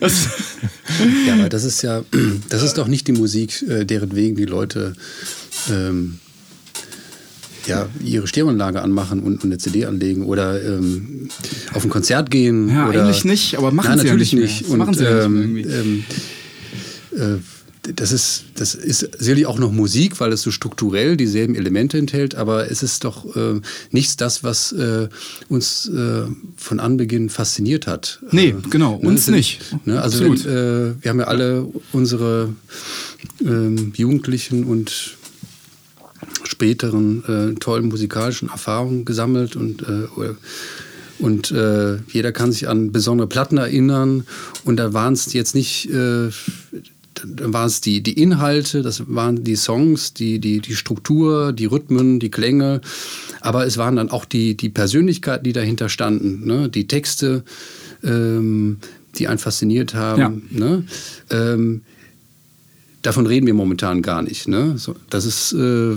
das, 0.00 0.28
Ja, 1.26 1.34
aber 1.34 1.48
das 1.48 1.64
ist 1.64 1.82
ja, 1.82 2.02
das 2.48 2.62
ist 2.62 2.78
doch 2.78 2.88
nicht 2.88 3.06
die 3.08 3.12
Musik, 3.12 3.62
äh, 3.68 3.84
deren 3.84 4.14
wegen 4.14 4.36
die 4.36 4.44
Leute 4.44 4.94
ähm, 5.70 6.18
ja, 7.66 7.88
ihre 8.04 8.26
Stereoanlage 8.26 8.80
anmachen 8.82 9.20
und 9.20 9.44
eine 9.44 9.58
CD 9.58 9.86
anlegen 9.86 10.24
oder 10.24 10.62
ähm, 10.62 11.28
auf 11.74 11.84
ein 11.84 11.90
Konzert 11.90 12.30
gehen. 12.30 12.68
Ja, 12.68 12.88
oder, 12.88 13.04
eigentlich 13.04 13.24
nicht, 13.24 13.58
aber 13.58 13.70
machen 13.72 13.88
Nein, 13.88 13.98
sie 13.98 14.06
ja 14.06 14.12
natürlich 14.12 14.32
nicht 14.32 14.42
mehr. 14.42 14.52
nicht. 14.52 14.70
Das 14.70 14.76
machen 14.76 14.94
sie 14.94 15.04
ja 15.04 15.28
nicht 15.28 15.66
ähm, 15.66 16.04
mehr 17.12 17.24
ähm, 17.24 17.38
äh, 17.38 17.55
das 17.94 18.10
ist, 18.12 18.44
das 18.56 18.74
ist 18.74 19.08
sicherlich 19.18 19.46
auch 19.46 19.58
noch 19.58 19.70
Musik, 19.72 20.18
weil 20.20 20.32
es 20.32 20.42
so 20.42 20.50
strukturell 20.50 21.16
dieselben 21.16 21.54
Elemente 21.54 21.98
enthält, 21.98 22.34
aber 22.34 22.70
es 22.70 22.82
ist 22.82 23.04
doch 23.04 23.36
äh, 23.36 23.60
nichts 23.90 24.16
das, 24.16 24.42
was 24.42 24.72
äh, 24.72 25.08
uns 25.48 25.88
äh, 25.88 26.22
von 26.56 26.80
Anbeginn 26.80 27.28
fasziniert 27.30 27.86
hat. 27.86 28.20
Nee, 28.32 28.48
Äh, 28.48 28.54
genau, 28.70 28.98
ne, 29.00 29.08
uns 29.08 29.26
sind- 29.26 29.34
nicht. 29.34 29.60
Ne, 29.86 30.00
also 30.02 30.24
wenn, 30.24 30.32
äh, 30.34 30.94
wir 31.00 31.10
haben 31.10 31.20
ja 31.20 31.26
alle 31.26 31.66
unsere 31.92 32.54
ähm, 33.44 33.92
Jugendlichen 33.96 34.64
und 34.64 35.16
späteren 36.44 37.24
äh, 37.24 37.54
tollen 37.58 37.88
musikalischen 37.88 38.48
Erfahrungen 38.48 39.04
gesammelt 39.04 39.56
und 39.56 39.84
und 41.18 41.50
äh, 41.50 41.96
jeder 42.08 42.30
kann 42.32 42.52
sich 42.52 42.68
an 42.68 42.92
besondere 42.92 43.26
Platten 43.26 43.56
erinnern 43.56 44.24
und 44.64 44.76
da 44.76 44.92
waren 44.92 45.14
es 45.14 45.32
jetzt 45.32 45.54
nicht 45.54 45.88
äh, 45.90 46.28
da 47.24 47.52
waren 47.52 47.66
es 47.66 47.80
die, 47.80 48.02
die 48.02 48.20
Inhalte, 48.20 48.82
das 48.82 49.02
waren 49.08 49.44
die 49.44 49.56
Songs, 49.56 50.14
die, 50.14 50.38
die, 50.38 50.60
die 50.60 50.74
Struktur, 50.74 51.52
die 51.52 51.66
Rhythmen, 51.66 52.20
die 52.20 52.30
Klänge, 52.30 52.80
aber 53.40 53.66
es 53.66 53.78
waren 53.78 53.96
dann 53.96 54.10
auch 54.10 54.24
die, 54.24 54.56
die 54.56 54.68
Persönlichkeiten, 54.68 55.44
die 55.44 55.52
dahinter 55.52 55.88
standen, 55.88 56.46
ne? 56.46 56.68
die 56.68 56.86
Texte, 56.86 57.44
ähm, 58.04 58.78
die 59.16 59.28
einen 59.28 59.38
fasziniert 59.38 59.94
haben. 59.94 60.20
Ja. 60.20 60.32
Ne? 60.58 60.84
Ähm, 61.30 61.82
davon 63.02 63.26
reden 63.26 63.46
wir 63.46 63.54
momentan 63.54 64.02
gar 64.02 64.22
nicht. 64.22 64.48
Ne? 64.48 64.76
So, 64.76 64.94
das, 65.08 65.24
ist, 65.24 65.52
äh, 65.52 65.96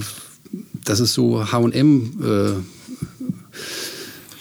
das 0.86 1.00
ist 1.00 1.14
so 1.14 1.46
HM. 1.52 2.14
Äh, 2.24 2.79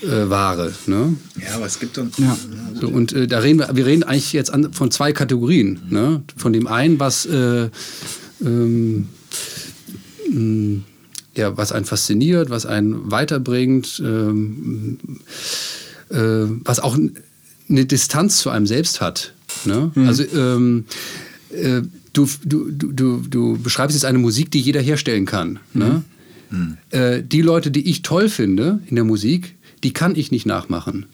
äh, 0.03 0.29
Ware. 0.29 0.73
Ne? 0.87 1.17
Ja, 1.41 1.57
aber 1.57 1.67
es 1.67 1.79
gibt 1.81 1.97
dann. 1.97 2.13
Ja. 2.19 2.37
So, 2.81 2.89
und 2.89 3.13
äh, 3.13 3.27
da 3.27 3.39
reden 3.41 3.59
wir, 3.59 3.69
wir 3.75 3.87
reden 3.87 4.03
eigentlich 4.03 4.33
jetzt 4.33 4.53
an, 4.53 4.73
von 4.73 4.91
zwei 4.91 5.13
Kategorien. 5.13 5.81
Ne? 5.89 6.23
Von 6.37 6.53
dem 6.53 6.67
einen, 6.67 7.01
was, 7.01 7.27
äh, 7.27 7.69
ähm, 8.45 9.09
mh, 10.31 10.83
ja, 11.35 11.57
was 11.57 11.73
einen 11.73 11.85
fasziniert, 11.85 12.51
was 12.51 12.67
einen 12.67 13.11
weiterbringt, 13.11 14.03
ähm, 14.05 14.99
äh, 16.11 16.17
was 16.65 16.81
auch 16.81 16.97
eine 17.69 17.87
Distanz 17.87 18.39
zu 18.39 18.51
einem 18.51 18.67
selbst 18.67 19.01
hat. 19.01 19.35
Ne? 19.65 19.91
Also 19.95 20.25
ähm, 20.35 20.85
äh, 21.51 21.83
du, 22.13 22.29
du, 22.45 22.71
du, 22.71 23.23
du, 23.29 23.59
beschreibst 23.59 23.95
jetzt 23.95 24.05
eine 24.05 24.19
Musik, 24.19 24.51
die 24.51 24.61
jeder 24.61 24.81
herstellen 24.81 25.27
kann. 25.27 25.59
Ne? 25.75 26.03
Äh, 26.91 27.23
die 27.23 27.43
Leute, 27.43 27.71
die 27.71 27.89
ich 27.91 28.03
toll 28.03 28.29
finde 28.29 28.81
in 28.87 28.97
der 28.97 29.05
Musik, 29.05 29.55
die 29.85 29.93
kann 29.93 30.17
ich 30.17 30.31
nicht 30.31 30.47
nachmachen. 30.47 31.07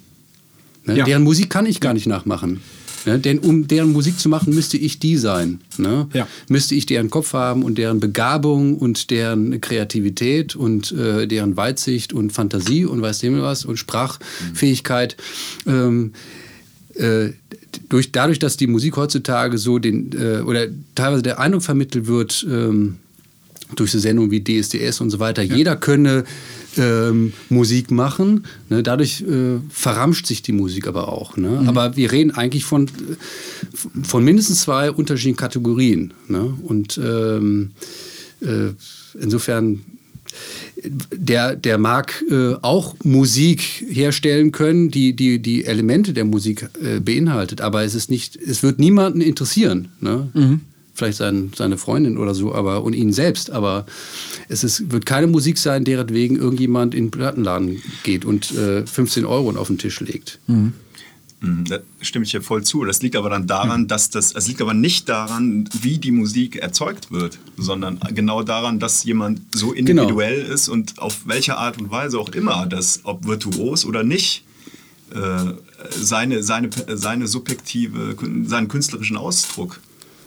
Ne? 0.85 0.99
Ja. 0.99 1.05
Deren 1.05 1.23
Musik 1.23 1.51
kann 1.51 1.67
ich 1.67 1.81
gar 1.81 1.95
nicht 1.95 2.07
nachmachen. 2.07 2.61
Ne? 3.07 3.19
Denn 3.19 3.39
um 3.39 3.67
deren 3.67 3.93
Musik 3.93 4.19
zu 4.19 4.29
machen, 4.29 4.55
müsste 4.55 4.77
ich 4.77 4.99
die 4.99 5.17
sein. 5.17 5.61
Ne? 5.77 6.09
Ja. 6.13 6.27
Müsste 6.49 6.75
ich 6.75 6.87
deren 6.87 7.11
Kopf 7.11 7.33
haben 7.33 7.63
und 7.63 7.79
deren 7.79 8.01
Begabung 8.01 8.77
und 8.79 9.11
deren 9.11 9.61
Kreativität 9.61 10.57
und 10.57 10.93
äh, 10.93 11.27
deren 11.27 11.57
Weitsicht 11.57 12.13
und 12.13 12.33
Fantasie 12.33 12.85
und 12.85 13.03
weiß 13.03 13.19
dem 13.21 13.41
was 13.41 13.65
und 13.65 13.77
Sprachfähigkeit. 13.77 15.17
Ähm, 15.67 16.13
äh, 16.95 17.31
durch, 17.89 18.13
dadurch, 18.13 18.39
dass 18.39 18.57
die 18.57 18.67
Musik 18.67 18.97
heutzutage 18.97 19.59
so 19.59 19.79
den, 19.79 20.13
äh, 20.13 20.41
oder 20.41 20.67
teilweise 20.95 21.23
der 21.23 21.41
Eindruck 21.41 21.63
vermittelt 21.63 22.07
wird, 22.07 22.47
ähm, 22.49 22.99
durch 23.77 23.91
so 23.91 23.99
Sendungen 23.99 24.31
wie 24.31 24.43
DSDS 24.43 25.01
und 25.01 25.11
so 25.11 25.19
weiter, 25.19 25.43
jeder 25.43 25.77
könne 25.77 26.25
ähm, 26.77 27.33
Musik 27.49 27.91
machen. 27.91 28.45
Ne? 28.69 28.83
Dadurch 28.83 29.23
äh, 29.23 29.59
verramscht 29.71 30.27
sich 30.27 30.43
die 30.43 30.53
Musik 30.53 30.87
aber 30.87 31.09
auch. 31.09 31.37
Ne? 31.37 31.65
Aber 31.67 31.97
wir 31.97 32.13
reden 32.13 32.31
eigentlich 32.33 32.65
von, 32.65 32.89
von 34.03 34.25
mindestens 34.25 34.63
zwei 34.63 34.91
unterschiedlichen 34.91 35.37
Kategorien. 35.37 36.13
Ne? 36.29 36.55
Und 36.63 36.99
ähm, 37.03 37.73
äh, 38.41 38.71
insofern 39.21 39.81
der, 40.85 41.57
der 41.57 41.79
mag 41.79 42.23
äh, 42.29 42.55
auch 42.61 42.97
Musik 43.05 43.63
herstellen 43.89 44.53
können, 44.53 44.91
die 44.91 45.15
die, 45.15 45.41
die 45.41 45.65
Elemente 45.65 46.13
der 46.13 46.25
Musik 46.25 46.69
äh, 46.83 47.01
beinhaltet, 47.01 47.61
aber 47.61 47.85
es 47.85 47.95
ist 47.95 48.11
nicht, 48.11 48.37
es 48.37 48.63
wird 48.63 48.79
niemanden 48.79 49.21
interessieren. 49.21 49.89
Ne? 50.01 50.31
Vielleicht 50.95 51.19
sein, 51.19 51.53
seine 51.57 51.77
Freundin 51.77 52.19
oder 52.19 52.35
so, 52.35 52.55
aber 52.55 52.85
und 52.85 52.93
ihn 52.95 53.13
selbst, 53.13 53.51
aber 53.51 53.85
es 54.49 54.63
ist, 54.63 54.93
wird 54.93 55.07
keine 55.07 55.27
Musik 55.27 55.59
sein, 55.59 55.85
deretwegen 55.85 56.37
irgendjemand 56.37 56.95
in 56.95 57.07
den 57.07 57.11
Plattenladen 57.11 57.83
geht 58.05 58.25
und 58.25 58.53
äh, 58.53 58.87
15 58.87 59.25
Euro 59.25 59.51
auf 59.59 59.67
den 59.67 59.79
Tisch 59.79 59.99
legt. 60.01 60.39
Mhm, 60.47 61.65
Da 61.65 61.79
stimme 62.01 62.25
ich 62.25 62.31
dir 62.31 62.43
voll 62.43 62.63
zu. 62.63 62.85
Das 62.85 63.03
liegt 63.03 63.17
aber 63.17 63.29
dann 63.29 63.47
daran, 63.49 63.89
dass 63.89 64.09
das, 64.11 64.33
es 64.33 64.47
liegt 64.47 64.63
aber 64.63 64.73
nicht 64.73 65.09
daran, 65.09 65.69
wie 65.83 65.99
die 65.99 66.13
Musik 66.13 66.57
erzeugt 66.57 67.11
wird, 67.11 67.39
sondern 67.57 67.99
genau 68.15 68.43
daran, 68.45 68.79
dass 68.79 69.03
jemand 69.05 69.41
so 69.53 69.73
individuell 69.73 70.43
ist 70.43 70.69
und 70.69 70.99
auf 71.01 71.23
welche 71.27 71.57
Art 71.57 71.79
und 71.79 71.91
Weise 71.91 72.19
auch 72.21 72.29
immer, 72.31 72.67
das, 72.67 73.01
ob 73.03 73.27
virtuos 73.27 73.85
oder 73.85 74.05
nicht, 74.05 74.45
äh, 75.13 75.53
seine, 75.91 76.43
seine, 76.43 76.71
seine 76.89 77.27
subjektive, 77.27 78.17
seinen 78.47 78.69
künstlerischen 78.69 79.17
Ausdruck 79.17 79.81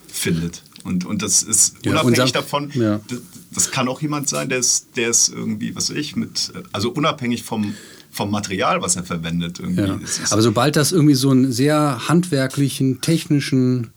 findet. 0.08 0.62
Und, 0.84 1.04
und 1.04 1.22
das 1.22 1.42
ist 1.42 1.74
Ja, 1.84 1.92
unabhängig 1.92 2.20
unser- 2.20 2.32
davon, 2.32 2.70
ja. 2.74 3.00
das, 3.08 3.18
das 3.52 3.70
kann 3.70 3.88
auch 3.88 4.00
jemand 4.00 4.28
sein, 4.28 4.48
der 4.48 4.58
ist, 4.58 4.88
der 4.96 5.10
ist 5.10 5.28
irgendwie, 5.28 5.74
was 5.76 5.90
weiß 5.90 5.96
ich, 5.96 6.16
mit, 6.16 6.52
also 6.72 6.90
unabhängig 6.90 7.42
vom, 7.42 7.74
vom 8.10 8.30
Material, 8.30 8.80
was 8.80 8.96
er 8.96 9.04
verwendet. 9.04 9.58
Irgendwie. 9.60 9.82
Ja. 9.82 9.98
Aber 10.30 10.40
sobald 10.42 10.76
das 10.76 10.92
irgendwie 10.92 11.14
so 11.14 11.30
einen 11.30 11.52
sehr 11.52 12.08
handwerklichen, 12.08 13.00
technischen 13.00 13.88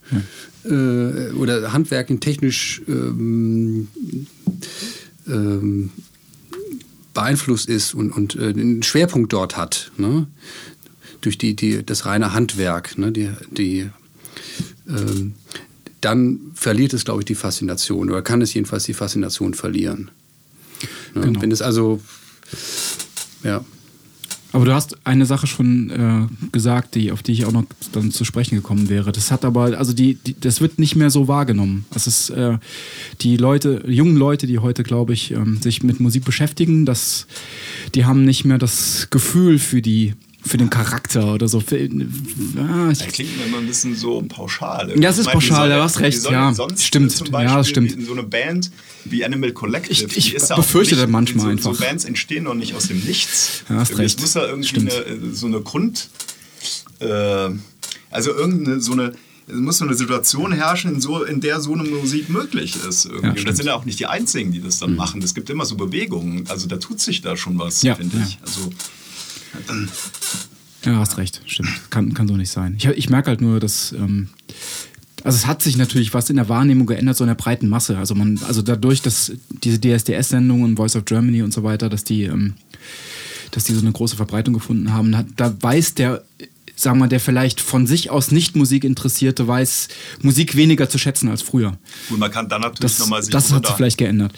äh, 0.64 1.30
oder 1.32 1.72
handwerklichen, 1.72 2.20
technisch 2.20 2.82
ähm, 2.88 3.88
ähm, 5.26 5.90
beeinflusst 7.14 7.68
ist 7.68 7.94
und, 7.94 8.10
und 8.10 8.36
äh, 8.36 8.48
einen 8.48 8.82
Schwerpunkt 8.82 9.32
dort 9.32 9.56
hat, 9.56 9.92
ne? 9.96 10.26
durch 11.20 11.38
die, 11.38 11.54
die, 11.54 11.84
das 11.84 12.06
reine 12.06 12.32
Handwerk, 12.32 12.98
ne? 12.98 13.12
die, 13.12 13.30
die, 13.50 13.90
ähm, 14.88 15.34
dann 16.02 16.40
verliert 16.54 16.92
es, 16.92 17.04
glaube 17.04 17.22
ich, 17.22 17.24
die 17.24 17.34
Faszination 17.34 18.10
oder 18.10 18.22
kann 18.22 18.42
es 18.42 18.52
jedenfalls 18.52 18.84
die 18.84 18.94
Faszination 18.94 19.54
verlieren. 19.54 20.10
Ne? 21.14 21.22
Genau. 21.22 21.40
Wenn 21.40 21.50
es 21.50 21.62
also, 21.62 22.00
ja. 23.42 23.64
Aber 24.54 24.66
du 24.66 24.74
hast 24.74 24.98
eine 25.04 25.24
Sache 25.24 25.46
schon 25.46 25.88
äh, 25.88 26.48
gesagt, 26.50 26.94
die, 26.94 27.10
auf 27.10 27.22
die 27.22 27.32
ich 27.32 27.46
auch 27.46 27.52
noch 27.52 27.64
dann 27.92 28.10
zu 28.10 28.26
sprechen 28.26 28.54
gekommen 28.56 28.90
wäre. 28.90 29.10
Das 29.10 29.30
hat 29.30 29.46
aber, 29.46 29.78
also 29.78 29.94
die, 29.94 30.14
die 30.14 30.38
das 30.38 30.60
wird 30.60 30.78
nicht 30.78 30.94
mehr 30.94 31.08
so 31.08 31.26
wahrgenommen. 31.26 31.86
Das 31.90 32.06
ist 32.06 32.28
äh, 32.30 32.58
die 33.22 33.38
Leute, 33.38 33.82
jungen 33.86 34.16
Leute, 34.16 34.46
die 34.46 34.58
heute, 34.58 34.82
glaube 34.82 35.14
ich, 35.14 35.30
ähm, 35.30 35.62
sich 35.62 35.82
mit 35.82 36.00
Musik 36.00 36.24
beschäftigen, 36.26 36.84
das, 36.84 37.26
die 37.94 38.04
haben 38.04 38.26
nicht 38.26 38.44
mehr 38.44 38.58
das 38.58 39.08
Gefühl 39.08 39.58
für 39.58 39.80
die, 39.80 40.14
für 40.44 40.56
den 40.56 40.70
Charakter 40.70 41.34
oder 41.34 41.46
so. 41.48 41.60
Für, 41.60 41.76
ah, 41.76 42.88
ich, 42.90 42.98
Das 42.98 43.08
klingt 43.12 43.36
mir 43.38 43.44
immer 43.46 43.58
ein 43.58 43.66
bisschen 43.66 43.94
so 43.96 44.22
pauschal. 44.22 44.92
Ja, 45.00 45.10
es 45.10 45.18
ist 45.18 45.26
meine, 45.26 45.34
pauschal, 45.34 45.68
da 45.68 45.82
hast 45.84 46.00
recht, 46.00 46.22
ja, 46.30 46.52
stimmt. 46.76 47.12
Zum 47.12 47.26
Ja, 47.28 47.32
Beispiel 47.32 47.56
das 47.56 47.68
stimmt. 47.68 47.96
wie 47.96 48.04
So 48.04 48.12
eine 48.12 48.22
Band 48.24 48.70
wie 49.04 49.24
Animal 49.24 49.52
Collective. 49.52 50.06
Ich- 50.16 50.34
ich 50.34 50.48
ja 50.48 50.56
befürchte 50.56 50.96
das 50.96 51.08
manchmal 51.08 51.46
so, 51.46 51.50
einfach. 51.52 51.74
So 51.74 51.80
Bands 51.80 52.04
entstehen 52.04 52.44
doch 52.44 52.54
nicht 52.54 52.74
aus 52.74 52.88
dem 52.88 53.00
Nichts. 53.00 53.62
Ja, 53.68 53.76
hast 53.76 53.96
recht. 53.98 54.16
Es 54.16 54.20
muss 54.20 54.34
ja 54.34 54.46
irgendwie 54.46 54.68
Stimmt. 54.68 54.92
eine, 54.92 55.32
so 55.34 55.46
eine 55.46 55.60
Grund. 55.60 56.08
Äh, 57.00 57.50
also 58.10 58.30
irgendeine 58.32 58.80
so 58.80 58.92
eine. 58.92 59.12
Es 59.48 59.56
muss 59.56 59.78
so 59.78 59.84
eine 59.84 59.94
Situation 59.94 60.52
herrschen, 60.52 60.94
in, 60.94 61.00
so, 61.00 61.24
in 61.24 61.40
der 61.40 61.60
so 61.60 61.72
eine 61.74 61.82
Musik 61.82 62.28
möglich 62.28 62.76
ist. 62.88 63.06
Irgendwie. 63.06 63.26
Ja, 63.26 63.30
Und 63.32 63.48
das 63.48 63.56
sind 63.56 63.66
ja 63.66 63.74
auch 63.74 63.84
nicht 63.84 63.98
die 63.98 64.06
Einzigen, 64.06 64.52
die 64.52 64.60
das 64.62 64.78
dann 64.78 64.94
machen. 64.94 65.20
Es 65.20 65.34
gibt 65.34 65.50
immer 65.50 65.64
so 65.66 65.74
Bewegungen. 65.74 66.44
Also 66.48 66.68
da 66.68 66.76
tut 66.76 67.00
sich 67.00 67.22
da 67.22 67.36
schon 67.36 67.58
was, 67.58 67.82
Ja, 67.82 67.96
finde 67.96 68.18
ja. 68.18 68.24
ich. 68.26 68.38
Also, 68.40 68.70
Ja, 70.84 70.96
hast 70.96 71.16
recht, 71.16 71.40
stimmt. 71.46 71.70
Kann, 71.90 72.12
kann 72.14 72.28
so 72.28 72.36
nicht 72.36 72.50
sein. 72.50 72.74
Ich, 72.76 72.86
ich 72.86 73.10
merke 73.10 73.28
halt 73.28 73.40
nur, 73.40 73.60
dass. 73.60 73.92
Ähm, 73.92 74.28
also 75.24 75.36
es 75.36 75.46
hat 75.46 75.62
sich 75.62 75.76
natürlich 75.76 76.12
was 76.14 76.30
in 76.30 76.36
der 76.36 76.48
Wahrnehmung 76.48 76.86
geändert, 76.86 77.16
so 77.16 77.22
in 77.22 77.28
der 77.28 77.36
breiten 77.36 77.68
Masse. 77.68 77.96
Also 77.96 78.16
man, 78.16 78.40
also 78.46 78.60
dadurch, 78.60 79.02
dass 79.02 79.30
diese 79.50 79.78
DSDS-Sendungen, 79.78 80.76
Voice 80.76 80.96
of 80.96 81.04
Germany 81.04 81.42
und 81.42 81.52
so 81.52 81.62
weiter, 81.62 81.88
dass 81.88 82.02
die, 82.02 82.24
ähm, 82.24 82.54
dass 83.52 83.62
die 83.62 83.72
so 83.72 83.80
eine 83.82 83.92
große 83.92 84.16
Verbreitung 84.16 84.52
gefunden 84.52 84.92
haben, 84.92 85.16
hat, 85.16 85.26
da 85.36 85.54
weiß 85.60 85.94
der, 85.94 86.24
sagen 86.74 86.96
wir 86.96 87.00
mal, 87.00 87.08
der 87.08 87.20
vielleicht 87.20 87.60
von 87.60 87.86
sich 87.86 88.10
aus 88.10 88.32
nicht 88.32 88.56
Musik 88.56 88.82
interessierte, 88.82 89.46
weiß 89.46 89.88
Musik 90.22 90.56
weniger 90.56 90.88
zu 90.88 90.98
schätzen 90.98 91.28
als 91.28 91.42
früher. 91.42 91.78
gut, 92.08 92.18
man 92.18 92.30
kann 92.30 92.48
dann 92.48 92.62
natürlich 92.62 92.98
nochmal 92.98 93.22
sich 93.22 93.30
das 93.30 93.52
hat 93.52 93.66
sich 93.66 93.76
vielleicht 93.76 93.98
geändert. 93.98 94.32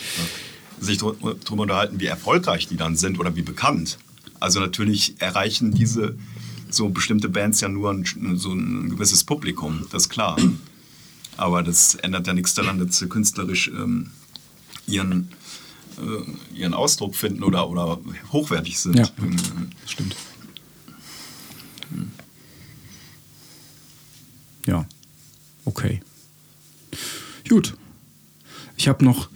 sich 0.80 0.98
darüber 0.98 1.62
unterhalten, 1.62 1.98
wie 1.98 2.06
erfolgreich 2.06 2.68
die 2.68 2.76
dann 2.76 2.96
sind 2.96 3.18
oder 3.18 3.34
wie 3.36 3.42
bekannt. 3.42 3.96
Also 4.44 4.60
natürlich 4.60 5.14
erreichen 5.22 5.72
diese 5.72 6.18
so 6.68 6.90
bestimmte 6.90 7.30
Bands 7.30 7.62
ja 7.62 7.68
nur 7.70 7.90
ein, 7.90 8.04
so 8.36 8.52
ein 8.52 8.90
gewisses 8.90 9.24
Publikum, 9.24 9.86
das 9.90 10.02
ist 10.02 10.08
klar. 10.10 10.36
Aber 11.38 11.62
das 11.62 11.94
ändert 11.94 12.26
ja 12.26 12.34
nichts 12.34 12.52
daran, 12.52 12.78
dass 12.78 12.98
sie 12.98 13.08
künstlerisch 13.08 13.68
ähm, 13.68 14.10
ihren, 14.86 15.30
äh, 15.96 16.58
ihren 16.58 16.74
Ausdruck 16.74 17.14
finden 17.16 17.42
oder, 17.42 17.70
oder 17.70 17.98
hochwertig 18.32 18.78
sind. 18.78 18.98
Ja. 18.98 19.08
Ähm, 19.16 19.70
Stimmt. 19.86 20.14
Ja. 24.66 24.86
Okay. 25.64 26.02
Gut. 27.48 27.78
Ich 28.76 28.88
habe 28.88 29.06
noch 29.06 29.30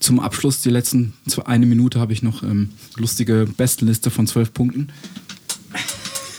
zum 0.00 0.20
Abschluss, 0.20 0.60
die 0.60 0.70
letzten 0.70 1.12
zwei, 1.26 1.46
eine 1.46 1.66
Minute, 1.66 2.00
habe 2.00 2.12
ich 2.12 2.22
noch 2.22 2.42
ähm, 2.42 2.70
lustige 2.96 3.46
Bestenliste 3.56 4.10
von 4.10 4.26
zwölf 4.26 4.52
Punkten. 4.52 4.88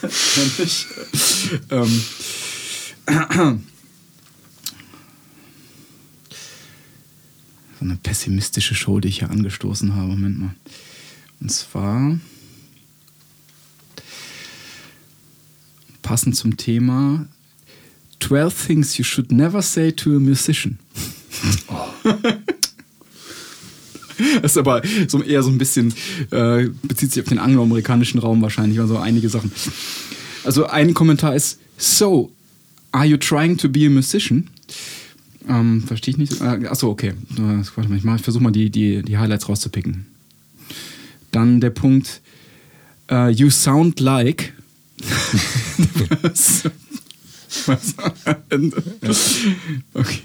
Ähm, 1.72 2.04
so 7.80 7.86
eine 7.86 7.96
pessimistische 7.96 8.76
Show, 8.76 9.00
die 9.00 9.08
ich 9.08 9.20
hier 9.20 9.32
angestoßen 9.32 9.96
habe. 9.96 10.10
Moment 10.10 10.40
mal. 10.40 10.56
Und 11.40 11.52
zwar 11.52 12.20
passend 16.02 16.36
zum 16.36 16.58
Thema 16.58 17.28
12 18.20 18.68
Things 18.68 18.98
You 18.98 19.04
Should 19.04 19.32
Never 19.32 19.62
Say 19.62 19.92
to 19.94 20.18
a 20.18 20.20
Musician. 20.20 20.78
Das 22.04 22.36
ist 24.44 24.58
aber 24.58 24.82
so 25.08 25.22
eher 25.22 25.44
so 25.44 25.50
ein 25.50 25.58
bisschen, 25.58 25.94
äh, 26.32 26.68
bezieht 26.84 27.12
sich 27.14 27.24
auf 27.24 27.30
den 27.30 27.40
angloamerikanischen 27.40 28.20
Raum 28.20 28.42
wahrscheinlich, 28.42 28.80
also 28.80 28.98
einige 28.98 29.30
Sachen. 29.30 29.52
Also 30.44 30.66
ein 30.68 30.94
Kommentar 30.94 31.36
ist, 31.36 31.60
so, 31.78 32.32
are 32.92 33.06
you 33.06 33.18
trying 33.18 33.58
to 33.58 33.70
be 33.70 33.86
a 33.86 33.90
musician? 33.90 34.48
Ähm, 35.48 35.84
Verstehe 35.86 36.14
ich 36.14 36.18
nicht. 36.18 36.42
Äh, 36.42 36.68
achso, 36.68 36.90
okay. 36.90 37.10
Äh, 37.10 37.64
warte 37.76 37.90
mal, 37.90 37.98
ich, 37.98 38.06
ich 38.06 38.22
versuche 38.22 38.44
mal 38.44 38.52
die, 38.52 38.70
die, 38.70 39.02
die 39.02 39.18
Highlights 39.18 39.50
rauszupicken. 39.50 40.06
Dann 41.32 41.62
der 41.62 41.70
Punkt, 41.72 42.22
äh, 43.10 43.30
you 43.32 43.50
sound 43.50 44.00
like. 44.00 44.54
Okay. 49.94 50.22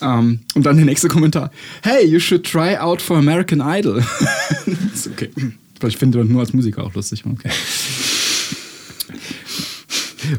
Ähm, 0.00 0.40
und 0.54 0.66
dann 0.66 0.76
der 0.76 0.84
nächste 0.84 1.08
Kommentar. 1.08 1.50
Hey, 1.82 2.06
you 2.06 2.20
should 2.20 2.44
try 2.44 2.76
out 2.76 3.00
for 3.00 3.16
American 3.16 3.60
Idol. 3.60 3.98
ist 4.94 5.08
okay. 5.08 5.30
Ich 5.86 5.96
finde 5.96 6.18
das 6.18 6.28
nur 6.28 6.40
als 6.40 6.52
Musiker 6.52 6.84
auch 6.84 6.94
lustig. 6.94 7.24
Okay. 7.26 7.50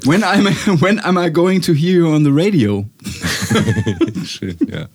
When, 0.03 0.23
I'm, 0.23 0.47
when 0.81 0.99
am 0.99 1.17
I 1.17 1.29
going 1.29 1.61
to 1.61 1.73
hear 1.73 1.93
you 1.93 2.07
on 2.07 2.23
the 2.23 2.31
radio? 2.31 2.89
Schön, 4.25 4.57
ja. 4.67 4.87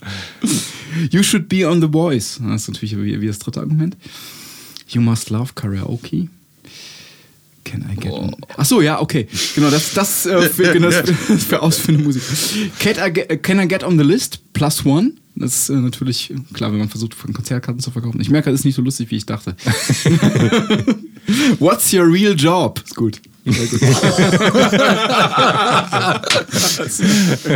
You 1.10 1.22
should 1.22 1.48
be 1.48 1.64
on 1.64 1.80
The 1.80 1.88
Voice. 1.88 2.38
Das 2.42 2.62
ist 2.62 2.68
natürlich 2.68 2.96
wie, 2.96 3.20
wie 3.20 3.26
das 3.26 3.38
dritte 3.38 3.60
Argument. 3.60 3.96
You 4.88 5.00
must 5.00 5.30
love 5.30 5.52
karaoke. 5.54 6.28
Can 7.72 7.88
I 7.90 7.94
get 7.96 8.12
on? 8.12 8.36
Ach 8.58 8.66
so, 8.66 8.82
ja, 8.82 9.00
okay. 9.00 9.26
Genau, 9.54 9.70
das, 9.70 9.94
das, 9.94 10.26
äh, 10.26 10.42
für, 10.42 10.74
genau, 10.74 10.90
das 10.90 11.10
für, 11.48 11.62
ausführende 11.62 12.04
Musik. 12.04 12.22
Can 12.78 12.96
I, 12.98 13.10
get, 13.10 13.42
can 13.42 13.58
I 13.58 13.66
get 13.66 13.82
on 13.82 13.96
the 13.96 14.04
list? 14.04 14.40
Plus 14.52 14.84
one. 14.84 15.12
Das 15.34 15.54
ist 15.54 15.70
äh, 15.70 15.76
natürlich, 15.76 16.34
klar, 16.52 16.70
wenn 16.70 16.80
man 16.80 16.90
versucht, 16.90 17.16
Konzertkarten 17.18 17.80
zu 17.80 17.90
verkaufen. 17.90 18.20
Ich 18.20 18.28
merke, 18.28 18.50
das 18.50 18.60
ist 18.60 18.66
nicht 18.66 18.74
so 18.74 18.82
lustig, 18.82 19.10
wie 19.10 19.16
ich 19.16 19.24
dachte. 19.24 19.56
What's 21.58 21.90
your 21.94 22.04
real 22.12 22.34
job? 22.34 22.82
Ist 22.84 22.94
gut. 22.94 23.22
Sehr 23.46 23.66
gut. 23.66 23.80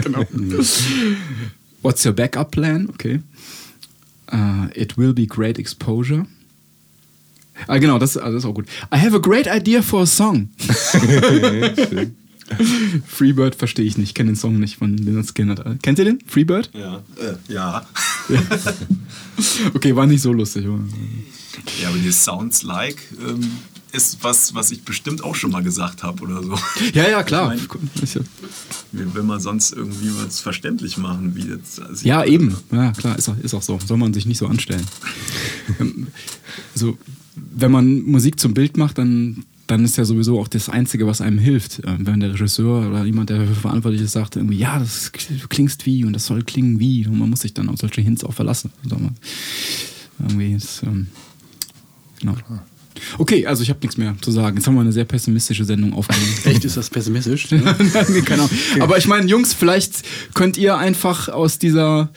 genau. 0.02 0.24
What's 1.82 2.06
your 2.06 2.14
backup 2.14 2.52
plan? 2.52 2.88
Okay. 2.88 3.20
Uh, 4.32 4.68
it 4.74 4.96
will 4.96 5.12
be 5.12 5.26
great 5.26 5.58
exposure. 5.58 6.26
Ah, 7.66 7.78
genau, 7.78 7.98
das, 7.98 8.16
ah, 8.16 8.26
das 8.30 8.42
ist 8.42 8.44
auch 8.44 8.54
gut. 8.54 8.66
I 8.94 8.98
have 8.98 9.14
a 9.16 9.18
great 9.18 9.46
idea 9.46 9.82
for 9.82 10.02
a 10.02 10.06
song. 10.06 10.48
Freebird 13.06 13.54
verstehe 13.56 13.84
ich 13.84 13.98
nicht, 13.98 14.14
kenne 14.14 14.30
den 14.32 14.36
Song 14.36 14.58
nicht 14.60 14.76
von 14.76 14.96
Leonard 14.96 15.26
Skinner. 15.28 15.76
Kennt 15.82 15.98
ihr 15.98 16.04
den? 16.04 16.18
Freebird? 16.26 16.70
Ja. 16.74 17.02
Äh, 17.16 17.52
ja. 17.52 17.86
Okay, 19.74 19.94
war 19.94 20.06
nicht 20.06 20.22
so 20.22 20.32
lustig. 20.32 20.64
aber- 20.66 20.80
ja, 21.82 21.88
aber 21.88 21.98
dieses 21.98 22.24
Sounds 22.24 22.62
Like 22.62 22.96
ähm, 23.20 23.40
ist 23.92 24.18
was, 24.22 24.54
was 24.54 24.70
ich 24.70 24.82
bestimmt 24.82 25.22
auch 25.22 25.34
schon 25.34 25.50
mal 25.50 25.62
gesagt 25.62 26.02
habe 26.02 26.22
oder 26.22 26.42
so. 26.42 26.54
Ja, 26.94 27.08
ja, 27.08 27.22
klar. 27.22 27.54
Ich 27.54 27.68
Wie 28.92 29.14
will 29.14 29.22
man 29.22 29.40
sonst 29.40 29.72
irgendwie 29.72 30.10
was 30.24 30.40
verständlich 30.40 30.96
machen, 30.96 31.34
wie 31.36 31.48
jetzt. 31.48 31.82
Also 31.82 32.06
Ja, 32.06 32.24
eben. 32.24 32.56
Ja, 32.72 32.92
klar, 32.92 33.18
ist 33.18 33.28
auch, 33.28 33.36
ist 33.42 33.52
auch 33.52 33.62
so. 33.62 33.78
Soll 33.86 33.98
man 33.98 34.14
sich 34.14 34.24
nicht 34.24 34.38
so 34.38 34.46
anstellen. 34.46 34.86
Ähm, 35.80 36.06
also, 36.74 36.96
wenn 37.36 37.70
man 37.70 38.02
Musik 38.02 38.40
zum 38.40 38.54
Bild 38.54 38.76
macht, 38.76 38.98
dann 38.98 39.44
dann 39.66 39.84
ist 39.84 39.96
ja 39.96 40.04
sowieso 40.04 40.38
auch 40.38 40.48
das 40.48 40.68
Einzige, 40.68 41.06
was 41.06 41.20
einem 41.20 41.38
hilft. 41.38 41.80
Äh, 41.80 41.96
wenn 41.98 42.20
der 42.20 42.32
Regisseur 42.32 42.88
oder 42.88 43.04
jemand, 43.04 43.30
der 43.30 43.40
dafür 43.40 43.54
verantwortlich 43.54 44.02
ist, 44.02 44.12
sagt 44.12 44.36
irgendwie, 44.36 44.58
ja, 44.58 44.78
das 44.78 45.10
du 45.12 45.48
klingst 45.48 45.86
wie 45.86 46.04
und 46.04 46.12
das 46.12 46.26
soll 46.26 46.42
klingen 46.42 46.78
wie. 46.78 47.06
Und 47.06 47.18
man 47.18 47.30
muss 47.30 47.40
sich 47.40 47.54
dann 47.54 47.68
auf 47.68 47.78
solche 47.78 48.00
Hints 48.00 48.24
auch 48.24 48.34
verlassen. 48.34 48.70
Irgendwie 50.18 50.52
ist, 50.52 50.82
ähm, 50.84 51.08
genau. 52.20 52.36
Okay, 53.18 53.46
also 53.46 53.62
ich 53.62 53.68
habe 53.68 53.80
nichts 53.82 53.96
mehr 53.96 54.14
zu 54.20 54.30
sagen. 54.30 54.56
Jetzt 54.56 54.66
haben 54.66 54.74
wir 54.74 54.80
eine 54.80 54.92
sehr 54.92 55.04
pessimistische 55.04 55.64
Sendung 55.64 55.92
aufgenommen. 55.92 56.32
Echt, 56.44 56.64
ist 56.64 56.76
das 56.76 56.88
pessimistisch? 56.88 57.48
Nee, 57.50 58.22
Keine 58.22 58.42
Ahnung. 58.42 58.50
Aber 58.80 58.98
ich 58.98 59.06
meine, 59.06 59.26
Jungs, 59.26 59.52
vielleicht 59.52 60.02
könnt 60.34 60.56
ihr 60.56 60.78
einfach 60.78 61.28
aus 61.28 61.58
dieser 61.58 62.10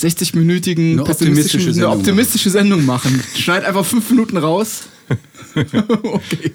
60-minütigen 0.00 0.92
Eine 0.92 1.02
optimistische 1.02 1.66
eine 1.66 1.74
Sendung 1.74 1.92
optimistische 1.92 2.50
Sendung 2.50 2.84
machen. 2.84 3.22
Schneid 3.36 3.64
einfach 3.64 3.84
fünf 3.84 4.08
Minuten 4.10 4.36
raus. 4.36 4.84
okay. 5.54 6.52